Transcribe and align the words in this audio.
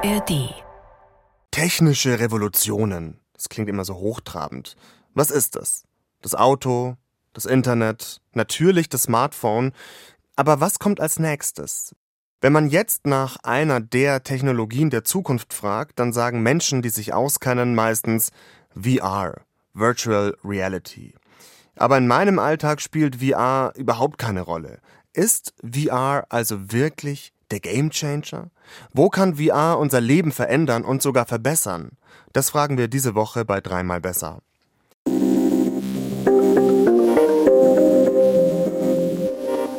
ARD. 0.00 0.54
Technische 1.50 2.20
Revolutionen. 2.20 3.18
Das 3.32 3.48
klingt 3.48 3.68
immer 3.68 3.84
so 3.84 3.96
hochtrabend. 3.96 4.76
Was 5.14 5.32
ist 5.32 5.56
das? 5.56 5.86
Das 6.22 6.36
Auto, 6.36 6.94
das 7.32 7.46
Internet, 7.46 8.20
natürlich 8.32 8.88
das 8.88 9.02
Smartphone. 9.02 9.72
Aber 10.36 10.60
was 10.60 10.78
kommt 10.78 11.00
als 11.00 11.18
nächstes? 11.18 11.96
Wenn 12.40 12.52
man 12.52 12.68
jetzt 12.68 13.08
nach 13.08 13.38
einer 13.42 13.80
der 13.80 14.22
Technologien 14.22 14.90
der 14.90 15.02
Zukunft 15.02 15.52
fragt, 15.52 15.98
dann 15.98 16.12
sagen 16.12 16.44
Menschen, 16.44 16.80
die 16.80 16.90
sich 16.90 17.12
auskennen, 17.12 17.74
meistens 17.74 18.30
VR, 18.80 19.40
Virtual 19.74 20.36
Reality. 20.44 21.14
Aber 21.74 21.98
in 21.98 22.06
meinem 22.06 22.38
Alltag 22.38 22.80
spielt 22.80 23.16
VR 23.16 23.72
überhaupt 23.74 24.16
keine 24.16 24.42
Rolle. 24.42 24.78
Ist 25.12 25.54
VR 25.64 26.24
also 26.28 26.70
wirklich 26.70 27.32
der 27.50 27.60
Gamechanger? 27.60 28.50
Wo 28.92 29.08
kann 29.08 29.36
VR 29.36 29.78
unser 29.78 30.00
Leben 30.00 30.32
verändern 30.32 30.84
und 30.84 31.02
sogar 31.02 31.26
verbessern? 31.26 31.90
Das 32.32 32.50
fragen 32.50 32.78
wir 32.78 32.88
diese 32.88 33.14
Woche 33.14 33.44
bei 33.44 33.60
dreimal 33.60 34.00
besser. 34.00 34.40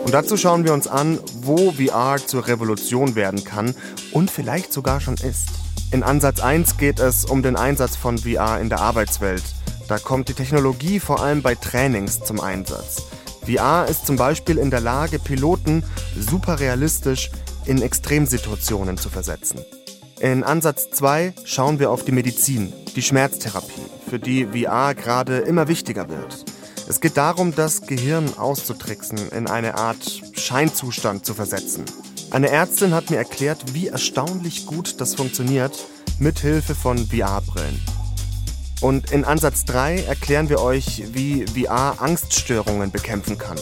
Und 0.09 0.13
dazu 0.13 0.37
schauen 0.37 0.63
wir 0.63 0.73
uns 0.73 0.87
an, 0.87 1.19
wo 1.41 1.71
VR 1.71 2.17
zur 2.17 2.47
Revolution 2.47 3.13
werden 3.13 3.43
kann 3.43 3.75
und 4.11 4.31
vielleicht 4.31 4.73
sogar 4.73 5.01
schon 5.01 5.13
ist. 5.15 5.49
In 5.91 6.01
Ansatz 6.01 6.39
1 6.39 6.77
geht 6.77 6.99
es 6.99 7.25
um 7.25 7.43
den 7.43 7.55
Einsatz 7.55 7.95
von 7.95 8.17
VR 8.17 8.59
in 8.59 8.69
der 8.69 8.79
Arbeitswelt. 8.79 9.43
Da 9.87 9.99
kommt 9.99 10.29
die 10.29 10.33
Technologie 10.33 10.99
vor 10.99 11.21
allem 11.21 11.43
bei 11.43 11.53
Trainings 11.53 12.23
zum 12.23 12.39
Einsatz. 12.39 13.03
VR 13.45 13.87
ist 13.87 14.05
zum 14.05 14.15
Beispiel 14.15 14.57
in 14.57 14.71
der 14.71 14.81
Lage, 14.81 15.19
Piloten 15.19 15.83
super 16.15 16.59
realistisch 16.59 17.29
in 17.65 17.81
Extremsituationen 17.81 18.97
zu 18.97 19.09
versetzen. 19.09 19.59
In 20.19 20.43
Ansatz 20.43 20.89
2 20.91 21.33
schauen 21.45 21.79
wir 21.79 21.91
auf 21.91 22.03
die 22.03 22.11
Medizin, 22.11 22.73
die 22.95 23.01
Schmerztherapie, 23.01 23.85
für 24.09 24.19
die 24.19 24.45
VR 24.45 24.93
gerade 24.93 25.37
immer 25.37 25.67
wichtiger 25.67 26.09
wird. 26.09 26.45
Es 26.89 26.99
geht 26.99 27.17
darum, 27.17 27.55
das 27.55 27.83
Gehirn 27.83 28.37
auszutricksen, 28.37 29.29
in 29.29 29.47
eine 29.47 29.75
Art 29.75 30.21
Scheinzustand 30.33 31.25
zu 31.25 31.33
versetzen. 31.33 31.85
Eine 32.31 32.49
Ärztin 32.49 32.93
hat 32.93 33.09
mir 33.09 33.17
erklärt, 33.17 33.73
wie 33.73 33.87
erstaunlich 33.87 34.65
gut 34.65 34.99
das 34.99 35.15
funktioniert 35.15 35.85
mit 36.19 36.39
Hilfe 36.39 36.75
von 36.75 36.97
VR-Brillen. 36.97 37.79
Und 38.81 39.11
in 39.11 39.25
Ansatz 39.25 39.65
3 39.65 40.03
erklären 40.03 40.49
wir 40.49 40.61
euch, 40.61 41.03
wie 41.13 41.45
VR 41.45 42.01
Angststörungen 42.01 42.91
bekämpfen 42.91 43.37
kann. 43.37 43.57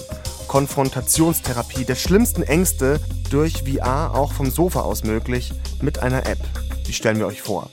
Konfrontationstherapie 0.48 1.84
der 1.84 1.96
schlimmsten 1.96 2.44
Ängste 2.44 3.00
durch 3.30 3.64
VR 3.64 4.16
auch 4.16 4.32
vom 4.32 4.50
Sofa 4.50 4.82
aus 4.82 5.04
möglich 5.04 5.52
mit 5.82 6.00
einer 6.00 6.26
App. 6.26 6.40
Die 6.88 6.94
stellen 6.94 7.20
wir 7.20 7.28
euch 7.28 7.42
vor. 7.42 7.70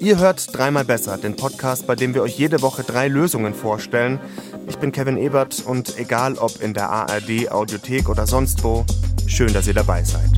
Ihr 0.00 0.18
hört 0.18 0.56
dreimal 0.56 0.86
besser, 0.86 1.18
den 1.18 1.36
Podcast, 1.36 1.86
bei 1.86 1.94
dem 1.94 2.14
wir 2.14 2.22
euch 2.22 2.38
jede 2.38 2.62
Woche 2.62 2.84
drei 2.84 3.06
Lösungen 3.06 3.52
vorstellen. 3.52 4.18
Ich 4.66 4.78
bin 4.78 4.92
Kevin 4.92 5.18
Ebert 5.18 5.62
und 5.66 5.98
egal 5.98 6.38
ob 6.38 6.62
in 6.62 6.72
der 6.72 6.88
ARD, 6.88 7.50
Audiothek 7.50 8.08
oder 8.08 8.26
sonst 8.26 8.64
wo, 8.64 8.86
schön, 9.26 9.52
dass 9.52 9.66
ihr 9.66 9.74
dabei 9.74 10.02
seid. 10.02 10.30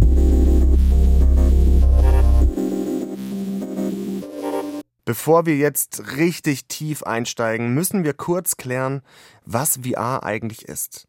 Bevor 5.04 5.47
wir 5.47 5.56
jetzt 5.56 6.16
richtig 6.16 6.66
tief 6.66 7.02
einsteigen, 7.02 7.74
müssen 7.74 8.02
wir 8.02 8.14
kurz 8.14 8.56
klären, 8.56 9.02
was 9.44 9.80
VR 9.84 10.24
eigentlich 10.24 10.66
ist. 10.69 11.06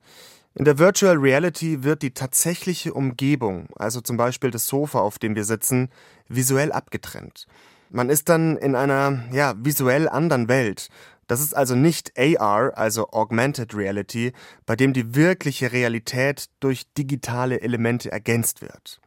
In 0.56 0.66
der 0.66 0.78
Virtual 0.78 1.18
Reality 1.18 1.84
wird 1.84 2.04
die 2.04 2.14
tatsächliche 2.14 2.94
Umgebung, 2.94 3.68
also 3.76 4.02
zum 4.02 4.18
Beispiel 4.18 4.52
das 4.52 4.68
Sofa, 4.68 5.00
auf 5.00 5.18
dem 5.18 5.36
wir 5.36 5.46
sitzen, 5.46 5.90
visuell 6.28 6.72
abgetrennt. 6.72 7.48
Man 7.90 8.10
ist 8.10 8.30
dann 8.30 8.58
in 8.58 8.76
einer, 8.76 9.24
ja, 9.32 9.56
visuell 9.58 10.08
anderen 10.08 10.48
Welt. 10.48 10.90
Das 11.26 11.40
ist 11.40 11.56
also 11.56 11.76
nicht 11.76 12.14
AR, 12.18 12.78
also 12.78 13.10
Augmented 13.10 13.74
Reality, 13.76 14.34
bei 14.66 14.76
dem 14.76 14.94
die 14.94 15.16
wirkliche 15.16 15.72
Realität 15.72 16.50
durch 16.60 16.86
digitale 16.94 17.62
Elemente 17.62 18.12
ergänzt 18.12 18.62
wird. 18.62 19.00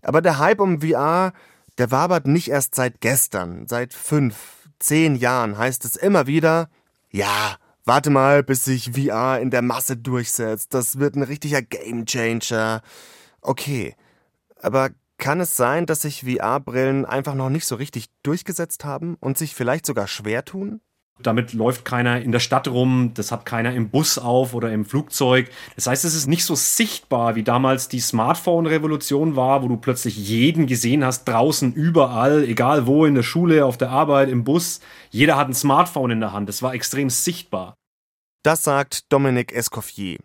Aber 0.00 0.22
der 0.22 0.38
Hype 0.38 0.60
um 0.60 0.80
VR, 0.80 1.34
der 1.76 1.90
wabert 1.90 2.26
nicht 2.26 2.48
erst 2.48 2.74
seit 2.74 3.00
gestern, 3.00 3.66
seit 3.66 3.92
fünf, 3.92 4.68
zehn 4.78 5.16
Jahren 5.16 5.58
heißt 5.58 5.84
es 5.84 5.96
immer 5.96 6.26
wieder, 6.26 6.70
ja, 7.10 7.56
warte 7.84 8.10
mal, 8.10 8.42
bis 8.42 8.64
sich 8.64 8.92
VR 8.92 9.40
in 9.40 9.50
der 9.50 9.62
Masse 9.62 9.96
durchsetzt, 9.96 10.74
das 10.74 10.98
wird 10.98 11.16
ein 11.16 11.22
richtiger 11.22 11.62
Gamechanger. 11.62 12.82
Okay, 13.40 13.94
aber 14.60 14.90
kann 15.18 15.40
es 15.40 15.56
sein, 15.56 15.86
dass 15.86 16.02
sich 16.02 16.24
VR-Brillen 16.24 17.04
einfach 17.04 17.34
noch 17.34 17.50
nicht 17.50 17.66
so 17.66 17.76
richtig 17.76 18.06
durchgesetzt 18.22 18.84
haben 18.84 19.16
und 19.20 19.38
sich 19.38 19.54
vielleicht 19.54 19.86
sogar 19.86 20.08
schwer 20.08 20.44
tun? 20.44 20.80
Damit 21.20 21.52
läuft 21.52 21.84
keiner 21.84 22.20
in 22.20 22.32
der 22.32 22.40
Stadt 22.40 22.68
rum, 22.68 23.12
das 23.14 23.30
hat 23.30 23.44
keiner 23.44 23.74
im 23.74 23.90
Bus 23.90 24.18
auf 24.18 24.54
oder 24.54 24.72
im 24.72 24.84
Flugzeug. 24.84 25.50
Das 25.76 25.86
heißt, 25.86 26.04
es 26.04 26.14
ist 26.14 26.26
nicht 26.26 26.44
so 26.44 26.54
sichtbar, 26.54 27.34
wie 27.34 27.42
damals 27.42 27.88
die 27.88 28.00
Smartphone-Revolution 28.00 29.36
war, 29.36 29.62
wo 29.62 29.68
du 29.68 29.76
plötzlich 29.76 30.16
jeden 30.16 30.66
gesehen 30.66 31.04
hast, 31.04 31.24
draußen, 31.26 31.72
überall, 31.74 32.44
egal 32.44 32.86
wo, 32.86 33.04
in 33.04 33.14
der 33.14 33.22
Schule, 33.22 33.64
auf 33.64 33.76
der 33.76 33.90
Arbeit, 33.90 34.30
im 34.30 34.44
Bus. 34.44 34.80
Jeder 35.10 35.36
hat 35.36 35.48
ein 35.48 35.54
Smartphone 35.54 36.12
in 36.12 36.20
der 36.20 36.32
Hand. 36.32 36.48
Das 36.48 36.62
war 36.62 36.74
extrem 36.74 37.10
sichtbar. 37.10 37.74
Das 38.44 38.64
sagt 38.64 39.12
Dominik 39.12 39.52
Escoffier. 39.52 40.18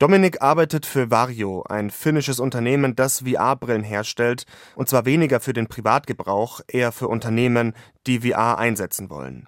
Dominik 0.00 0.42
arbeitet 0.42 0.86
für 0.86 1.12
Vario, 1.12 1.62
ein 1.68 1.90
finnisches 1.90 2.40
Unternehmen, 2.40 2.96
das 2.96 3.20
VR-Brillen 3.20 3.84
herstellt, 3.84 4.44
und 4.74 4.88
zwar 4.88 5.04
weniger 5.04 5.38
für 5.38 5.52
den 5.52 5.68
Privatgebrauch, 5.68 6.62
eher 6.66 6.90
für 6.90 7.06
Unternehmen, 7.06 7.74
die 8.08 8.28
VR 8.28 8.58
einsetzen 8.58 9.08
wollen. 9.08 9.46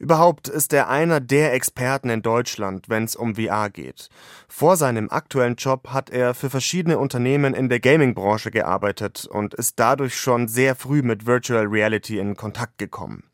Überhaupt 0.00 0.48
ist 0.48 0.72
er 0.72 0.88
einer 0.88 1.20
der 1.20 1.52
Experten 1.52 2.08
in 2.08 2.22
Deutschland, 2.22 2.88
wenn 2.88 3.04
es 3.04 3.14
um 3.14 3.34
VR 3.34 3.68
geht. 3.68 4.08
Vor 4.48 4.78
seinem 4.78 5.10
aktuellen 5.10 5.56
Job 5.56 5.88
hat 5.88 6.08
er 6.08 6.32
für 6.32 6.48
verschiedene 6.48 6.98
Unternehmen 6.98 7.52
in 7.52 7.68
der 7.68 7.80
Gaming-Branche 7.80 8.50
gearbeitet 8.50 9.28
und 9.30 9.52
ist 9.52 9.78
dadurch 9.78 10.16
schon 10.16 10.48
sehr 10.48 10.74
früh 10.74 11.02
mit 11.02 11.26
Virtual 11.26 11.66
Reality 11.66 12.18
in 12.18 12.34
Kontakt 12.34 12.78
gekommen. 12.78 13.24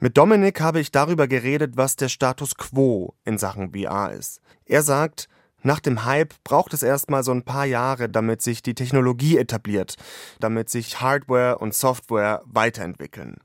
Mit 0.00 0.16
Dominik 0.18 0.60
habe 0.60 0.80
ich 0.80 0.90
darüber 0.90 1.28
geredet, 1.28 1.76
was 1.76 1.94
der 1.94 2.08
Status 2.08 2.56
quo 2.56 3.14
in 3.24 3.38
Sachen 3.38 3.70
VR 3.72 4.10
ist. 4.10 4.40
Er 4.64 4.82
sagt, 4.82 5.28
nach 5.62 5.78
dem 5.78 6.04
Hype 6.04 6.34
braucht 6.42 6.74
es 6.74 6.82
erstmal 6.82 7.22
so 7.22 7.30
ein 7.30 7.44
paar 7.44 7.66
Jahre, 7.66 8.08
damit 8.08 8.42
sich 8.42 8.62
die 8.62 8.74
Technologie 8.74 9.38
etabliert, 9.38 9.94
damit 10.40 10.70
sich 10.70 11.00
Hardware 11.00 11.58
und 11.58 11.72
Software 11.72 12.42
weiterentwickeln. 12.46 13.36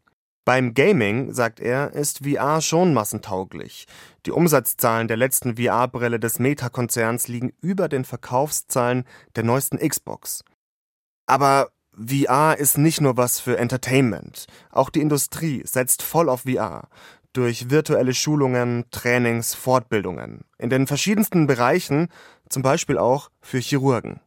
Beim 0.52 0.74
Gaming, 0.74 1.32
sagt 1.32 1.62
er, 1.62 1.94
ist 1.94 2.26
VR 2.26 2.60
schon 2.60 2.94
massentauglich. 2.94 3.86
Die 4.26 4.32
Umsatzzahlen 4.32 5.08
der 5.08 5.16
letzten 5.16 5.56
VR-Brille 5.56 6.20
des 6.20 6.40
Meta-Konzerns 6.40 7.30
liegen 7.30 7.54
über 7.62 7.88
den 7.88 8.04
Verkaufszahlen 8.04 9.06
der 9.38 9.46
neuesten 9.46 9.78
Xbox. 9.78 10.44
Aber 11.26 11.70
VR 11.94 12.58
ist 12.58 12.78
nicht 12.78 13.00
nur 13.00 13.16
was 13.16 13.40
für 13.40 13.58
Entertainment. 13.58 14.46
Auch 14.72 14.90
die 14.90 15.00
Industrie 15.00 15.64
setzt 15.64 16.02
voll 16.02 16.28
auf 16.28 16.42
VR. 16.42 16.90
Durch 17.32 17.70
virtuelle 17.70 18.14
Schulungen, 18.14 18.84
Trainings, 18.92 19.54
Fortbildungen. 19.54 20.44
In 20.58 20.70
den 20.70 20.86
verschiedensten 20.86 21.48
Bereichen, 21.48 22.10
zum 22.50 22.62
Beispiel 22.62 22.98
auch 22.98 23.30
für 23.40 23.60
Chirurgen. 23.60 24.20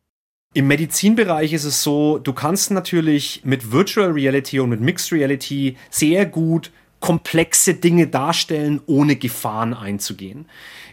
Im 0.56 0.68
Medizinbereich 0.68 1.52
ist 1.52 1.64
es 1.64 1.82
so, 1.82 2.18
du 2.18 2.32
kannst 2.32 2.70
natürlich 2.70 3.42
mit 3.44 3.72
Virtual 3.72 4.12
Reality 4.12 4.60
und 4.60 4.70
mit 4.70 4.80
Mixed 4.80 5.10
Reality 5.10 5.76
sehr 5.90 6.26
gut 6.26 6.70
komplexe 7.00 7.74
Dinge 7.74 8.06
darstellen, 8.06 8.80
ohne 8.86 9.16
Gefahren 9.16 9.74
einzugehen. 9.74 10.46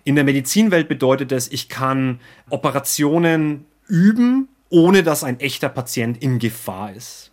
In 0.04 0.16
der 0.16 0.24
Medizinwelt 0.24 0.90
bedeutet 0.90 1.32
es, 1.32 1.48
ich 1.52 1.70
kann 1.70 2.20
Operationen 2.50 3.66
üben, 3.88 4.50
ohne 4.70 5.04
dass 5.04 5.24
ein 5.24 5.40
echter 5.40 5.70
Patient 5.70 6.22
in 6.22 6.40
Gefahr 6.40 6.94
ist. 6.94 7.31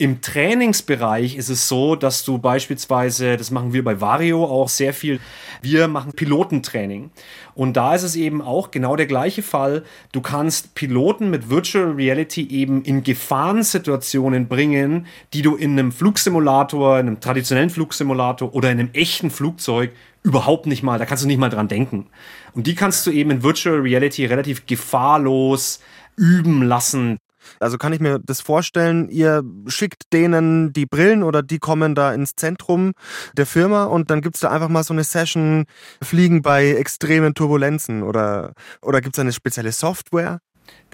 Im 0.00 0.22
Trainingsbereich 0.22 1.36
ist 1.36 1.50
es 1.50 1.68
so, 1.68 1.94
dass 1.94 2.24
du 2.24 2.38
beispielsweise, 2.38 3.36
das 3.36 3.50
machen 3.50 3.74
wir 3.74 3.84
bei 3.84 4.00
Vario 4.00 4.46
auch 4.46 4.70
sehr 4.70 4.94
viel, 4.94 5.20
wir 5.60 5.88
machen 5.88 6.14
Pilotentraining. 6.14 7.10
Und 7.54 7.76
da 7.76 7.94
ist 7.94 8.04
es 8.04 8.16
eben 8.16 8.40
auch 8.40 8.70
genau 8.70 8.96
der 8.96 9.04
gleiche 9.04 9.42
Fall. 9.42 9.84
Du 10.12 10.22
kannst 10.22 10.74
Piloten 10.74 11.28
mit 11.28 11.50
Virtual 11.50 11.90
Reality 11.90 12.48
eben 12.48 12.82
in 12.82 13.02
Gefahrensituationen 13.02 14.48
bringen, 14.48 15.04
die 15.34 15.42
du 15.42 15.54
in 15.54 15.72
einem 15.72 15.92
Flugsimulator, 15.92 16.98
in 16.98 17.06
einem 17.06 17.20
traditionellen 17.20 17.68
Flugsimulator 17.68 18.54
oder 18.54 18.70
in 18.70 18.80
einem 18.80 18.90
echten 18.94 19.30
Flugzeug 19.30 19.92
überhaupt 20.22 20.64
nicht 20.64 20.82
mal, 20.82 20.98
da 20.98 21.04
kannst 21.04 21.24
du 21.24 21.28
nicht 21.28 21.36
mal 21.36 21.50
dran 21.50 21.68
denken. 21.68 22.06
Und 22.54 22.66
die 22.66 22.74
kannst 22.74 23.06
du 23.06 23.10
eben 23.10 23.30
in 23.32 23.42
Virtual 23.42 23.76
Reality 23.76 24.24
relativ 24.24 24.64
gefahrlos 24.64 25.82
üben 26.16 26.62
lassen. 26.62 27.18
Also 27.58 27.78
kann 27.78 27.92
ich 27.92 28.00
mir 28.00 28.18
das 28.18 28.40
vorstellen, 28.40 29.08
ihr 29.08 29.42
schickt 29.66 30.12
denen 30.12 30.72
die 30.72 30.86
Brillen 30.86 31.22
oder 31.22 31.42
die 31.42 31.58
kommen 31.58 31.94
da 31.94 32.12
ins 32.12 32.34
Zentrum 32.36 32.92
der 33.36 33.46
Firma 33.46 33.84
und 33.84 34.10
dann 34.10 34.20
gibt 34.20 34.36
es 34.36 34.40
da 34.40 34.50
einfach 34.50 34.68
mal 34.68 34.84
so 34.84 34.94
eine 34.94 35.04
Session, 35.04 35.64
fliegen 36.02 36.42
bei 36.42 36.70
extremen 36.70 37.34
Turbulenzen 37.34 38.02
oder, 38.02 38.54
oder 38.82 39.00
gibt 39.00 39.16
es 39.16 39.20
eine 39.20 39.32
spezielle 39.32 39.72
Software? 39.72 40.40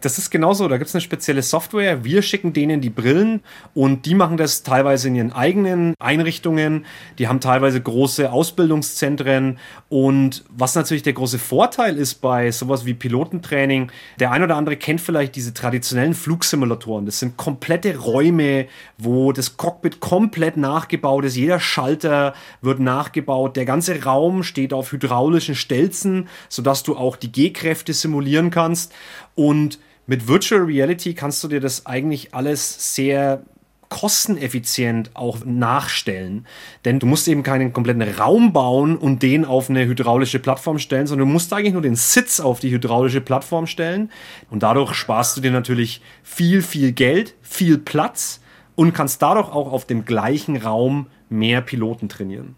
Das 0.03 0.19
ist 0.19 0.31
genauso. 0.31 0.69
Da 0.69 0.77
gibt 0.77 0.89
es 0.89 0.95
eine 0.95 1.01
spezielle 1.01 1.43
Software. 1.43 2.05
Wir 2.05 2.21
schicken 2.21 2.53
denen 2.53 2.83
die 2.83 2.91
Brillen 2.91 3.41
und 3.73 4.05
die 4.05 4.15
machen 4.15 4.37
das 4.37 4.63
teilweise 4.63 5.09
in 5.09 5.15
ihren 5.15 5.33
eigenen 5.33 5.95
Einrichtungen. 5.99 6.85
Die 7.19 7.29
haben 7.29 7.41
teilweise 7.41 7.81
große 7.81 8.31
Ausbildungszentren. 8.31 9.59
Und 9.89 10.45
was 10.51 10.75
natürlich 10.75 11.03
der 11.03 11.15
große 11.15 11.39
Vorteil 11.39 11.97
ist 11.97 12.17
bei 12.17 12.51
sowas 12.51 12.85
wie 12.85 12.93
Pilotentraining, 12.93 13.91
der 14.21 14.33
ein 14.33 14.43
oder 14.43 14.57
andere 14.57 14.77
kennt 14.77 15.01
vielleicht 15.01 15.35
diese 15.35 15.55
traditionellen 15.55 16.15
Flugsimulatoren. 16.15 17.07
Das 17.07 17.19
sind 17.19 17.39
komplette 17.39 17.97
Räume, 17.97 18.67
wo 18.99 19.33
das 19.33 19.57
Cockpit 19.57 20.01
komplett 20.01 20.59
nachgebaut 20.59 21.25
ist. 21.25 21.37
Jeder 21.37 21.59
Schalter 21.59 22.35
wird 22.61 22.81
nachgebaut. 22.81 23.57
Der 23.57 23.65
ganze 23.65 24.05
Raum 24.05 24.43
steht 24.43 24.75
auf 24.75 24.93
hydraulischen 24.93 25.55
Stelzen, 25.55 26.29
sodass 26.51 26.83
du 26.83 26.97
auch 26.99 27.17
die 27.17 27.33
G-Kräfte 27.33 27.95
simulieren 27.95 28.51
kannst. 28.51 28.93
Und 29.35 29.79
mit 30.07 30.29
Virtual 30.29 30.63
Reality 30.63 31.15
kannst 31.15 31.43
du 31.43 31.49
dir 31.49 31.61
das 31.61 31.87
eigentlich 31.87 32.35
alles 32.35 32.95
sehr 32.95 33.43
kosteneffizient 33.89 35.11
auch 35.15 35.45
nachstellen. 35.45 36.47
Denn 36.85 36.99
du 36.99 37.07
musst 37.07 37.29
eben 37.29 37.43
keinen 37.43 37.73
kompletten 37.73 38.03
Raum 38.03 38.53
bauen 38.53 38.97
und 38.97 39.23
den 39.23 39.45
auf 39.45 39.71
eine 39.71 39.87
hydraulische 39.87 40.39
Plattform 40.39 40.79
stellen, 40.79 41.07
sondern 41.07 41.29
du 41.29 41.33
musst 41.33 41.53
eigentlich 41.53 41.73
nur 41.73 41.83
den 41.83 41.97
Sitz 41.97 42.41
auf 42.41 42.61
die 42.61 42.71
hydraulische 42.71 43.21
Plattform 43.21 43.67
stellen. 43.67 44.11
Und 44.51 44.63
dadurch 44.63 44.95
sparst 44.95 45.37
du 45.37 45.41
dir 45.41 45.53
natürlich 45.53 46.03
viel, 46.23 46.63
viel 46.63 46.93
Geld, 46.93 47.35
viel 47.43 47.79
Platz 47.79 48.41
und 48.75 48.93
kannst 48.93 49.23
dadurch 49.23 49.49
auch 49.49 49.73
auf 49.73 49.87
dem 49.87 50.05
gleichen 50.05 50.57
Raum 50.57 51.07
mehr 51.29 51.61
Piloten 51.61 52.09
trainieren. 52.09 52.57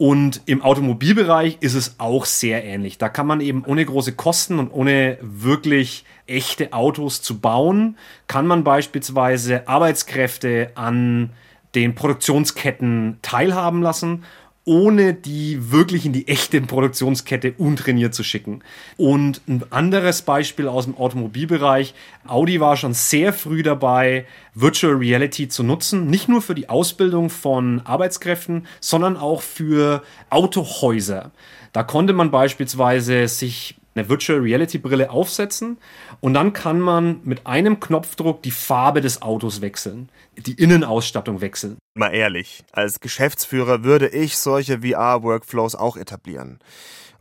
Und 0.00 0.40
im 0.46 0.62
Automobilbereich 0.62 1.58
ist 1.60 1.74
es 1.74 1.96
auch 1.98 2.24
sehr 2.24 2.64
ähnlich. 2.64 2.96
Da 2.96 3.10
kann 3.10 3.26
man 3.26 3.42
eben 3.42 3.66
ohne 3.66 3.84
große 3.84 4.12
Kosten 4.12 4.58
und 4.58 4.70
ohne 4.70 5.18
wirklich 5.20 6.06
echte 6.26 6.72
Autos 6.72 7.20
zu 7.20 7.38
bauen, 7.38 7.98
kann 8.26 8.46
man 8.46 8.64
beispielsweise 8.64 9.68
Arbeitskräfte 9.68 10.70
an 10.74 11.34
den 11.74 11.94
Produktionsketten 11.94 13.18
teilhaben 13.20 13.82
lassen 13.82 14.24
ohne 14.64 15.14
die 15.14 15.72
wirklich 15.72 16.04
in 16.04 16.12
die 16.12 16.28
echte 16.28 16.60
Produktionskette 16.60 17.54
untrainiert 17.56 18.14
zu 18.14 18.22
schicken. 18.22 18.62
Und 18.96 19.40
ein 19.48 19.64
anderes 19.70 20.22
Beispiel 20.22 20.68
aus 20.68 20.84
dem 20.84 20.96
Automobilbereich. 20.96 21.94
Audi 22.26 22.60
war 22.60 22.76
schon 22.76 22.92
sehr 22.92 23.32
früh 23.32 23.62
dabei, 23.62 24.26
Virtual 24.54 24.94
Reality 24.94 25.48
zu 25.48 25.62
nutzen. 25.62 26.06
Nicht 26.06 26.28
nur 26.28 26.42
für 26.42 26.54
die 26.54 26.68
Ausbildung 26.68 27.30
von 27.30 27.80
Arbeitskräften, 27.84 28.66
sondern 28.80 29.16
auch 29.16 29.40
für 29.40 30.02
Autohäuser. 30.28 31.30
Da 31.72 31.82
konnte 31.82 32.12
man 32.12 32.30
beispielsweise 32.30 33.28
sich 33.28 33.79
eine 33.94 34.08
Virtual 34.08 34.38
Reality 34.38 34.78
Brille 34.78 35.10
aufsetzen 35.10 35.78
und 36.20 36.34
dann 36.34 36.52
kann 36.52 36.80
man 36.80 37.20
mit 37.24 37.46
einem 37.46 37.80
Knopfdruck 37.80 38.42
die 38.42 38.50
Farbe 38.50 39.00
des 39.00 39.22
Autos 39.22 39.60
wechseln, 39.60 40.10
die 40.36 40.54
Innenausstattung 40.54 41.40
wechseln. 41.40 41.76
Mal 41.94 42.14
ehrlich, 42.14 42.62
als 42.72 43.00
Geschäftsführer 43.00 43.82
würde 43.82 44.08
ich 44.08 44.38
solche 44.38 44.80
VR-Workflows 44.80 45.74
auch 45.74 45.96
etablieren. 45.96 46.60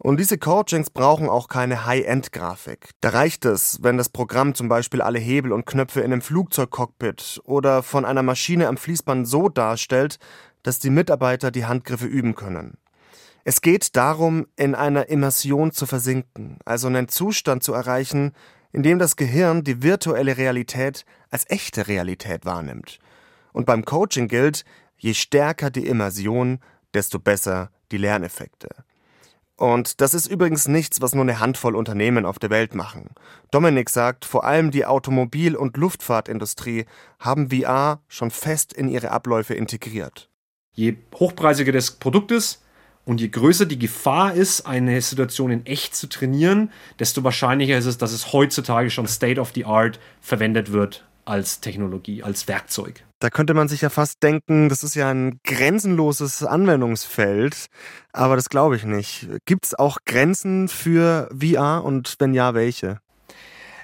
Und 0.01 0.17
diese 0.17 0.37
Coachings 0.37 0.89
brauchen 0.89 1.27
auch 1.27 1.49
keine 1.49 1.85
High-End-Grafik. 1.85 2.91
Da 3.01 3.09
reicht 3.09 3.43
es, 3.43 3.79
wenn 3.81 3.97
das 3.97 4.07
Programm 4.07 4.55
zum 4.55 4.69
Beispiel 4.69 5.01
alle 5.01 5.19
Hebel 5.19 5.51
und 5.51 5.65
Knöpfe 5.65 5.99
in 5.99 6.13
einem 6.13 6.21
Flugzeugcockpit 6.21 7.41
oder 7.43 7.83
von 7.83 8.05
einer 8.05 8.23
Maschine 8.23 8.69
am 8.69 8.77
Fließband 8.77 9.27
so 9.27 9.49
darstellt, 9.49 10.17
dass 10.63 10.79
die 10.79 10.89
Mitarbeiter 10.89 11.51
die 11.51 11.65
Handgriffe 11.65 12.05
üben 12.05 12.35
können. 12.35 12.77
Es 13.49 13.61
geht 13.61 13.95
darum, 13.95 14.45
in 14.57 14.75
einer 14.75 15.09
Immersion 15.09 15.71
zu 15.71 15.87
versinken, 15.87 16.59
also 16.65 16.85
einen 16.85 17.07
Zustand 17.07 17.63
zu 17.63 17.73
erreichen, 17.73 18.33
in 18.71 18.83
dem 18.83 18.99
das 18.99 19.15
Gehirn 19.15 19.63
die 19.63 19.81
virtuelle 19.81 20.37
Realität 20.37 21.03
als 21.31 21.49
echte 21.49 21.87
Realität 21.87 22.45
wahrnimmt. 22.45 22.99
Und 23.51 23.65
beim 23.65 23.85
Coaching 23.85 24.27
gilt, 24.27 24.65
je 24.97 25.15
stärker 25.15 25.71
die 25.71 25.87
Immersion, 25.87 26.59
desto 26.93 27.17
besser 27.17 27.71
die 27.91 27.97
Lerneffekte. 27.97 28.69
Und 29.55 29.99
das 29.99 30.13
ist 30.13 30.27
übrigens 30.27 30.67
nichts, 30.67 31.01
was 31.01 31.15
nur 31.15 31.23
eine 31.23 31.39
Handvoll 31.39 31.75
Unternehmen 31.75 32.27
auf 32.27 32.37
der 32.37 32.51
Welt 32.51 32.75
machen. 32.75 33.09
Dominik 33.49 33.89
sagt, 33.89 34.25
vor 34.25 34.43
allem 34.43 34.69
die 34.69 34.85
Automobil- 34.85 35.55
und 35.55 35.75
Luftfahrtindustrie 35.75 36.85
haben 37.17 37.49
VR 37.49 38.03
schon 38.09 38.29
fest 38.29 38.73
in 38.73 38.89
ihre 38.89 39.09
Abläufe 39.09 39.55
integriert. 39.55 40.29
Je 40.71 40.97
hochpreisiger 41.15 41.71
das 41.71 41.89
Produkt 41.89 42.29
ist, 42.29 42.61
und 43.09 43.19
je 43.19 43.29
größer 43.29 43.65
die 43.65 43.79
Gefahr 43.79 44.35
ist, 44.35 44.67
eine 44.67 45.01
Situation 45.01 45.49
in 45.49 45.65
echt 45.65 45.95
zu 45.95 46.07
trainieren, 46.07 46.71
desto 46.99 47.23
wahrscheinlicher 47.23 47.75
ist 47.75 47.87
es, 47.87 47.97
dass 47.97 48.11
es 48.11 48.33
heutzutage 48.33 48.91
schon 48.91 49.07
State 49.07 49.41
of 49.41 49.51
the 49.55 49.65
Art 49.65 49.99
verwendet 50.21 50.71
wird 50.71 51.07
als 51.25 51.59
Technologie, 51.59 52.21
als 52.21 52.47
Werkzeug. 52.47 53.03
Da 53.17 53.31
könnte 53.31 53.55
man 53.55 53.67
sich 53.67 53.81
ja 53.81 53.89
fast 53.89 54.21
denken, 54.21 54.69
das 54.69 54.83
ist 54.83 54.93
ja 54.93 55.09
ein 55.09 55.39
grenzenloses 55.43 56.43
Anwendungsfeld, 56.43 57.65
aber 58.13 58.35
das 58.35 58.47
glaube 58.47 58.75
ich 58.75 58.83
nicht. 58.83 59.27
Gibt 59.45 59.65
es 59.65 59.73
auch 59.73 59.97
Grenzen 60.05 60.67
für 60.67 61.29
VR 61.35 61.83
und 61.83 62.15
wenn 62.19 62.35
ja, 62.35 62.53
welche? 62.53 62.99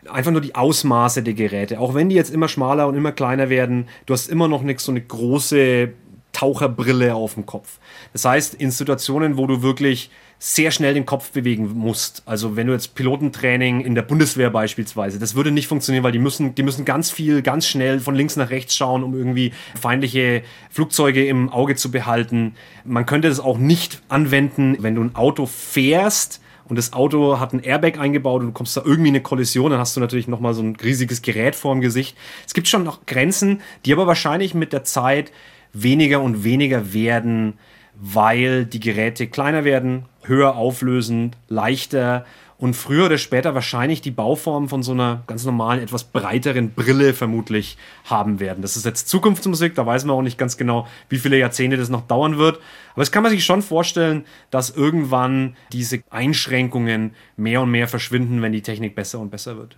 einfach 0.10 0.32
nur 0.32 0.42
die 0.42 0.56
Ausmaße 0.56 1.24
der 1.24 1.34
Geräte. 1.34 1.80
Auch 1.80 1.94
wenn 1.94 2.10
die 2.10 2.16
jetzt 2.16 2.32
immer 2.32 2.48
schmaler 2.48 2.88
und 2.88 2.96
immer 2.96 3.12
kleiner 3.12 3.50
werden, 3.50 3.88
du 4.06 4.14
hast 4.14 4.30
immer 4.30 4.48
noch 4.48 4.62
nicht 4.62 4.80
so 4.80 4.92
eine 4.92 5.02
große 5.02 5.94
Taucherbrille 6.36 7.16
auf 7.16 7.36
dem 7.36 7.46
Kopf. 7.46 7.80
Das 8.12 8.26
heißt, 8.26 8.56
in 8.56 8.70
Situationen, 8.70 9.38
wo 9.38 9.48
du 9.48 9.62
wirklich 9.62 10.10
sehr 10.38 10.70
schnell 10.72 10.94
den 10.94 11.06
Kopf 11.06 11.32
bewegen 11.32 11.72
musst. 11.76 12.24
Also 12.26 12.58
wenn 12.58 12.68
du 12.68 12.74
jetzt 12.74 12.94
Pilotentraining 12.94 13.80
in 13.80 13.96
der 13.96 14.02
Bundeswehr 14.02 14.50
beispielsweise, 14.50 15.18
das 15.18 15.34
würde 15.34 15.50
nicht 15.50 15.68
funktionieren, 15.68 16.04
weil 16.04 16.12
die 16.12 16.20
müssen, 16.20 16.54
die 16.54 16.64
müssen 16.64 16.84
ganz 16.84 17.10
viel, 17.10 17.42
ganz 17.42 17.66
schnell 17.66 18.02
von 18.02 18.16
links 18.16 18.36
nach 18.36 18.50
rechts 18.50 18.76
schauen, 18.76 19.04
um 19.04 19.16
irgendwie 19.16 19.54
feindliche 19.80 20.44
Flugzeuge 20.70 21.26
im 21.26 21.48
Auge 21.50 21.78
zu 21.78 21.90
behalten. 21.90 22.56
Man 22.84 23.06
könnte 23.06 23.30
das 23.30 23.40
auch 23.40 23.58
nicht 23.58 24.02
anwenden, 24.10 24.76
wenn 24.82 24.96
du 24.96 25.04
ein 25.04 25.16
Auto 25.16 25.46
fährst 25.46 26.42
und 26.68 26.78
das 26.78 26.92
Auto 26.92 27.40
hat 27.40 27.54
ein 27.54 27.64
Airbag 27.64 27.98
eingebaut 27.98 28.42
und 28.42 28.48
du 28.48 28.54
kommst 28.54 28.76
da 28.76 28.82
irgendwie 28.84 29.10
in 29.10 29.16
eine 29.16 29.24
Kollision, 29.24 29.72
dann 29.72 29.80
hast 29.80 29.96
du 29.96 30.02
natürlich 30.02 30.28
nochmal 30.28 30.54
so 30.54 30.64
ein 30.64 30.76
riesiges 30.76 31.22
Gerät 31.22 31.56
vorm 31.56 31.80
Gesicht. 31.80 32.18
Es 32.46 32.54
gibt 32.54 32.68
schon 32.68 32.84
noch 32.84 33.06
Grenzen, 33.06 33.62
die 33.86 33.94
aber 33.94 34.06
wahrscheinlich 34.06 34.54
mit 34.54 34.74
der 34.74 34.84
Zeit 34.84 35.32
weniger 35.76 36.22
und 36.22 36.44
weniger 36.44 36.94
werden, 36.94 37.54
weil 37.96 38.66
die 38.66 38.80
Geräte 38.80 39.28
kleiner 39.28 39.64
werden, 39.64 40.06
höher 40.24 40.56
auflösend, 40.56 41.38
leichter 41.48 42.26
und 42.58 42.74
früher 42.74 43.08
oder 43.08 43.18
später 43.18 43.54
wahrscheinlich 43.54 44.02
die 44.02 44.12
Bauform 44.12 44.70
von 44.70 44.82
so 44.82 44.94
einer 44.94 45.24
ganz 45.28 45.46
normalen, 45.46 45.82
etwas 45.82 46.06
breiteren 46.06 46.72
Brille 46.72 47.14
vermutlich 47.14 47.78
haben 48.06 48.40
werden. 48.40 48.62
Das 48.62 48.78
ist 48.78 48.86
jetzt 48.86 49.10
Zukunftsmusik, 49.10 49.76
da 49.76 49.86
weiß 49.86 50.06
man 50.06 50.16
auch 50.16 50.22
nicht 50.22 50.38
ganz 50.38 50.56
genau, 50.56 50.88
wie 51.10 51.18
viele 51.18 51.38
Jahrzehnte 51.38 51.76
das 51.78 51.90
noch 51.90 52.08
dauern 52.08 52.38
wird. 52.38 52.60
Aber 52.94 53.02
es 53.02 53.12
kann 53.12 53.24
man 53.24 53.32
sich 53.32 53.44
schon 53.44 53.62
vorstellen, 53.62 54.24
dass 54.52 54.70
irgendwann 54.70 55.58
diese 55.74 56.02
Einschränkungen 56.10 57.14
mehr 57.36 57.62
und 57.62 57.72
mehr 57.72 57.90
verschwinden, 57.90 58.42
wenn 58.42 58.54
die 58.54 58.62
Technik 58.62 58.96
besser 58.96 59.20
und 59.20 59.32
besser 59.32 59.58
wird. 59.58 59.78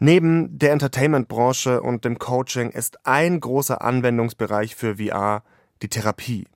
Neben 0.00 0.58
der 0.58 0.72
Entertainment-Branche 0.72 1.82
und 1.82 2.04
dem 2.04 2.18
Coaching 2.18 2.70
ist 2.70 3.04
ein 3.04 3.40
großer 3.40 3.82
Anwendungsbereich 3.82 4.76
für 4.76 4.96
VR 4.96 5.42
die 5.82 5.88
Therapie. 5.88 6.46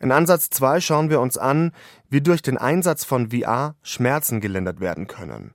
In 0.00 0.10
Ansatz 0.10 0.48
2 0.50 0.80
schauen 0.80 1.10
wir 1.10 1.20
uns 1.20 1.36
an, 1.36 1.72
wie 2.08 2.22
durch 2.22 2.40
den 2.40 2.56
Einsatz 2.56 3.04
von 3.04 3.30
VR 3.30 3.74
Schmerzen 3.82 4.40
gelindert 4.40 4.80
werden 4.80 5.06
können. 5.06 5.52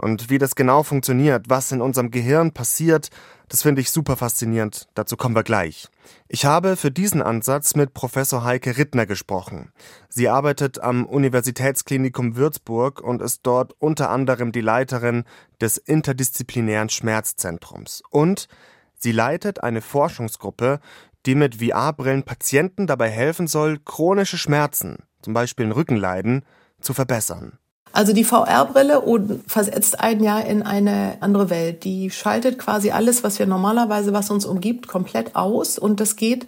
Und 0.00 0.30
wie 0.30 0.38
das 0.38 0.54
genau 0.54 0.82
funktioniert, 0.82 1.46
was 1.48 1.72
in 1.72 1.80
unserem 1.80 2.10
Gehirn 2.10 2.52
passiert, 2.52 3.10
das 3.48 3.62
finde 3.62 3.80
ich 3.80 3.90
super 3.90 4.16
faszinierend. 4.16 4.88
Dazu 4.94 5.16
kommen 5.16 5.34
wir 5.34 5.42
gleich. 5.42 5.88
Ich 6.28 6.44
habe 6.44 6.76
für 6.76 6.90
diesen 6.90 7.22
Ansatz 7.22 7.74
mit 7.74 7.94
Professor 7.94 8.44
Heike 8.44 8.76
Rittner 8.76 9.06
gesprochen. 9.06 9.72
Sie 10.08 10.28
arbeitet 10.28 10.80
am 10.80 11.06
Universitätsklinikum 11.06 12.36
Würzburg 12.36 13.00
und 13.00 13.22
ist 13.22 13.40
dort 13.44 13.74
unter 13.78 14.10
anderem 14.10 14.52
die 14.52 14.60
Leiterin 14.60 15.24
des 15.60 15.78
interdisziplinären 15.78 16.90
Schmerzzentrums. 16.90 18.02
Und 18.10 18.48
sie 18.94 19.12
leitet 19.12 19.62
eine 19.62 19.80
Forschungsgruppe, 19.80 20.80
die 21.26 21.34
mit 21.34 21.56
VR-Brillen 21.56 22.22
Patienten 22.22 22.86
dabei 22.86 23.10
helfen 23.10 23.48
soll, 23.48 23.78
chronische 23.84 24.38
Schmerzen, 24.38 24.98
zum 25.22 25.34
Beispiel 25.34 25.66
ein 25.66 25.72
Rückenleiden, 25.72 26.44
zu 26.80 26.94
verbessern. 26.94 27.58
Also 27.92 28.12
die 28.12 28.24
VR-Brille 28.24 29.02
versetzt 29.46 30.00
ein 30.00 30.22
Jahr 30.22 30.44
in 30.44 30.62
eine 30.62 31.16
andere 31.20 31.50
Welt. 31.50 31.84
Die 31.84 32.10
schaltet 32.10 32.58
quasi 32.58 32.90
alles, 32.90 33.24
was 33.24 33.38
wir 33.38 33.46
normalerweise, 33.46 34.12
was 34.12 34.30
uns 34.30 34.44
umgibt, 34.44 34.88
komplett 34.88 35.36
aus. 35.36 35.78
Und 35.78 36.00
das 36.00 36.16
geht, 36.16 36.46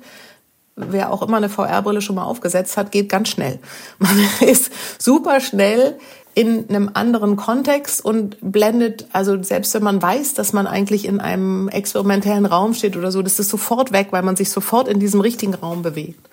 wer 0.76 1.12
auch 1.12 1.23
immer 1.23 1.38
eine 1.38 1.49
VR-Brille 1.49 2.02
schon 2.02 2.16
mal 2.16 2.25
aufgesetzt 2.25 2.76
hat, 2.76 2.92
geht 2.92 3.09
ganz 3.09 3.28
schnell. 3.28 3.59
Man 3.99 4.16
ist 4.40 4.70
super 4.99 5.40
schnell 5.40 5.99
in 6.35 6.68
einem 6.68 6.90
anderen 6.94 7.37
Kontext 7.37 8.04
und 8.04 8.37
blendet, 8.40 9.09
also 9.12 9.42
selbst 9.42 9.75
wenn 9.75 9.82
man 9.82 10.00
weiß, 10.00 10.35
dass 10.35 10.52
man 10.52 10.68
eigentlich 10.68 11.04
in 11.04 11.18
einem 11.18 11.68
experimentellen 11.68 12.47
Raum 12.47 12.73
steht 12.73 12.97
oder 12.97 13.11
so, 13.11 13.20
das 13.20 13.40
ist 13.40 13.49
sofort 13.49 13.90
weg, 13.92 14.09
weil 14.11 14.23
man 14.23 14.37
sich 14.37 14.50
sofort 14.50 14.87
in 14.87 15.00
diesem 15.00 15.20
richtigen 15.20 15.54
Raum 15.54 15.82
bewegt. 15.82 16.30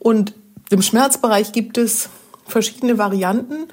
Und 0.00 0.34
im 0.70 0.82
Schmerzbereich 0.82 1.52
gibt 1.52 1.78
es 1.78 2.08
verschiedene 2.46 2.98
Varianten, 2.98 3.68